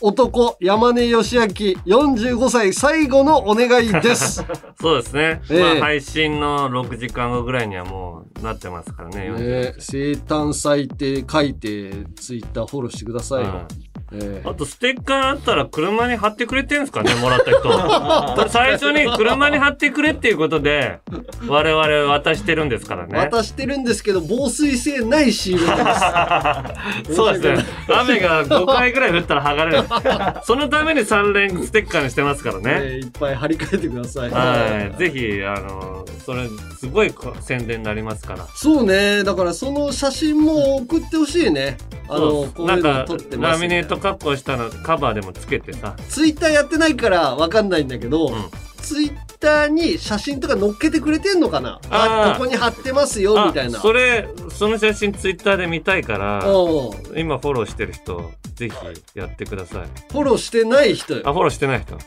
[0.03, 4.45] 男、山根義明、45歳最後のお願いです。
[4.79, 5.61] そうですね、ええ。
[5.61, 13.67] まあ配信の6時間後ぐらいにはもうなってますからねね、生誕祭って書いて、ツイッターフォローしてくださいよ。
[14.13, 18.49] えあとステッカーあったら車に貼ってくれてんすかねもらった人。
[18.49, 21.01] 最初に車に貼ってくれっていうことで
[21.49, 23.19] 我々渡してるんですからね。
[23.19, 27.15] 渡してるんですけど、防水性ないシールです。
[27.17, 27.69] そうですね。
[27.89, 29.86] 雨が5回ぐらい降ったら剥がれる
[30.45, 34.31] そのために3連ステッカーにしてますからね、ねいっぱい貼り替えてください。
[34.31, 34.99] はい。
[34.99, 38.47] ぜひあのそれすごいこ宣伝になりますから。
[38.55, 39.25] そうね。
[39.25, 41.79] だからその写真も送ってほしいね。
[42.09, 45.95] あの、こういうのなんか撮ってますラミネート加工したのカバーでもつけてさ。
[46.09, 48.33] ツイッターやってないからわかんないんだけど、
[48.79, 51.81] ツイッターに写真とか載っけてくれてんのかな？
[51.91, 53.79] あここに貼ってますよみたいな。
[53.79, 60.13] あそれその写真ツイッターで見たいからお今フォローしてる人ぜひやってください。
[60.13, 61.23] フォローしてない人よ。
[61.25, 61.99] あフォローしてない人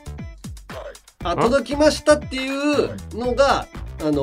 [1.23, 3.67] あ届きましたっていうのが
[4.01, 4.13] あの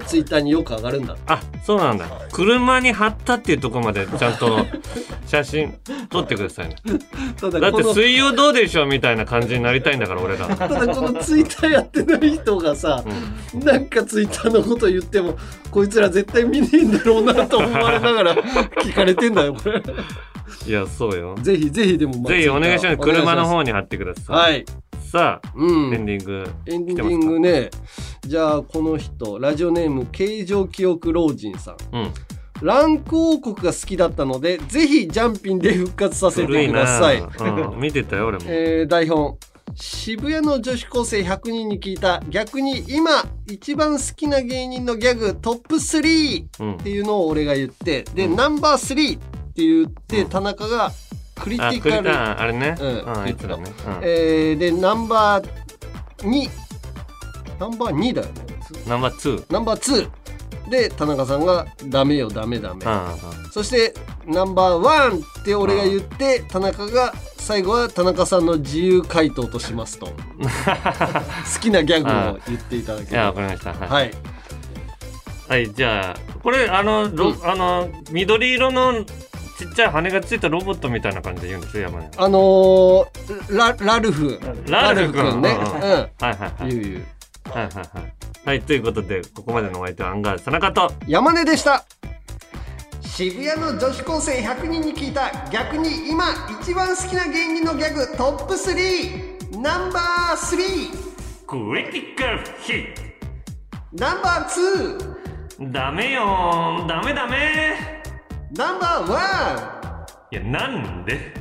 [0.00, 1.16] ーツイッターによく上がるんだ。
[1.26, 2.06] あそうなんだ。
[2.30, 4.66] 車に貼ったっていうところまでちゃんと
[5.26, 5.74] 写真
[6.10, 6.76] 撮ってくださいね。
[7.40, 10.46] ただだって水曜どうでしょうみたいな感じになりたいんだから俺ら。
[10.54, 13.02] ただこのツイッターやってない人がさ、
[13.54, 15.38] なんかツイッターのこと言っても
[15.70, 18.34] こいつら絶対見ねえんだろうなと思われながら
[18.84, 19.82] 聞かれてんだよこれ。
[20.66, 21.34] いやそうよ。
[21.40, 22.96] ぜひぜひでもまあぜひお願いします。
[22.98, 24.36] 車の方にに貼ってください。
[24.36, 24.64] はい
[25.14, 25.94] さあ、うん。
[25.94, 27.70] エンディングエンディングね。
[28.22, 31.96] じゃあこの人ラジオネーム形状記憶老人さん。
[31.96, 32.12] うん。
[32.60, 37.20] ランク王国が好きだったのでぜひジャンピンで復活させてください。
[37.20, 37.80] うん。
[37.80, 38.44] 見てたよ俺も。
[38.48, 39.38] えー台本。
[39.76, 49.20] 渋谷の女子高生100人に聞いた逆に今一番好きな芸人のギャグトップ3うんっていうのを俺が言ってで、ナンバー3っ
[49.54, 50.90] て言って田中が
[51.40, 52.76] クリティカルああれね。
[52.80, 53.64] うんうんあいつらね。
[53.64, 53.98] うん。
[54.02, 55.48] えーでナンバー
[56.18, 56.48] 2
[57.58, 58.32] ナンバー2だよね。
[58.86, 60.08] ナンバー2ナンバー
[60.66, 63.14] 2で田中さんが「ダメよダメダメ」あ
[63.52, 63.94] そして
[64.26, 70.06] ナンバーワンって俺が言って田中が最後は田中さんの自由回答としますと。
[70.08, 70.12] 好
[71.60, 73.94] きなギャグを言っていただけいやわればかりました。
[73.94, 74.10] はい、はい。
[75.46, 79.04] はい、じゃあこれあの、ロあの緑色の
[79.58, 82.10] ちっちゃい羽がついたロボットみたいな感じで言うんですよ山根。
[82.16, 84.40] あのー、ララルフ。
[84.68, 85.50] ラルフ君ね。
[85.50, 86.70] うんはいはいはい。
[86.70, 87.04] 言う言う。
[87.50, 88.48] はいはいはい。
[88.48, 90.92] はいということでここまでのお相手はアンガールズ田中と。
[91.06, 91.84] 山根でした。
[93.02, 96.24] 渋谷の女子高生100人に聞いた逆に今
[96.60, 102.94] 一番好きな芸人のギャグトップ3ナンバー3クリティカルヒッ
[103.92, 108.03] ナンバー2トダメよダメダメ
[108.56, 111.34] ナンバーワいやなんで？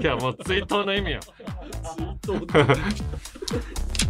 [0.00, 1.20] いやもう追悼の意味よ。
[2.24, 4.09] ン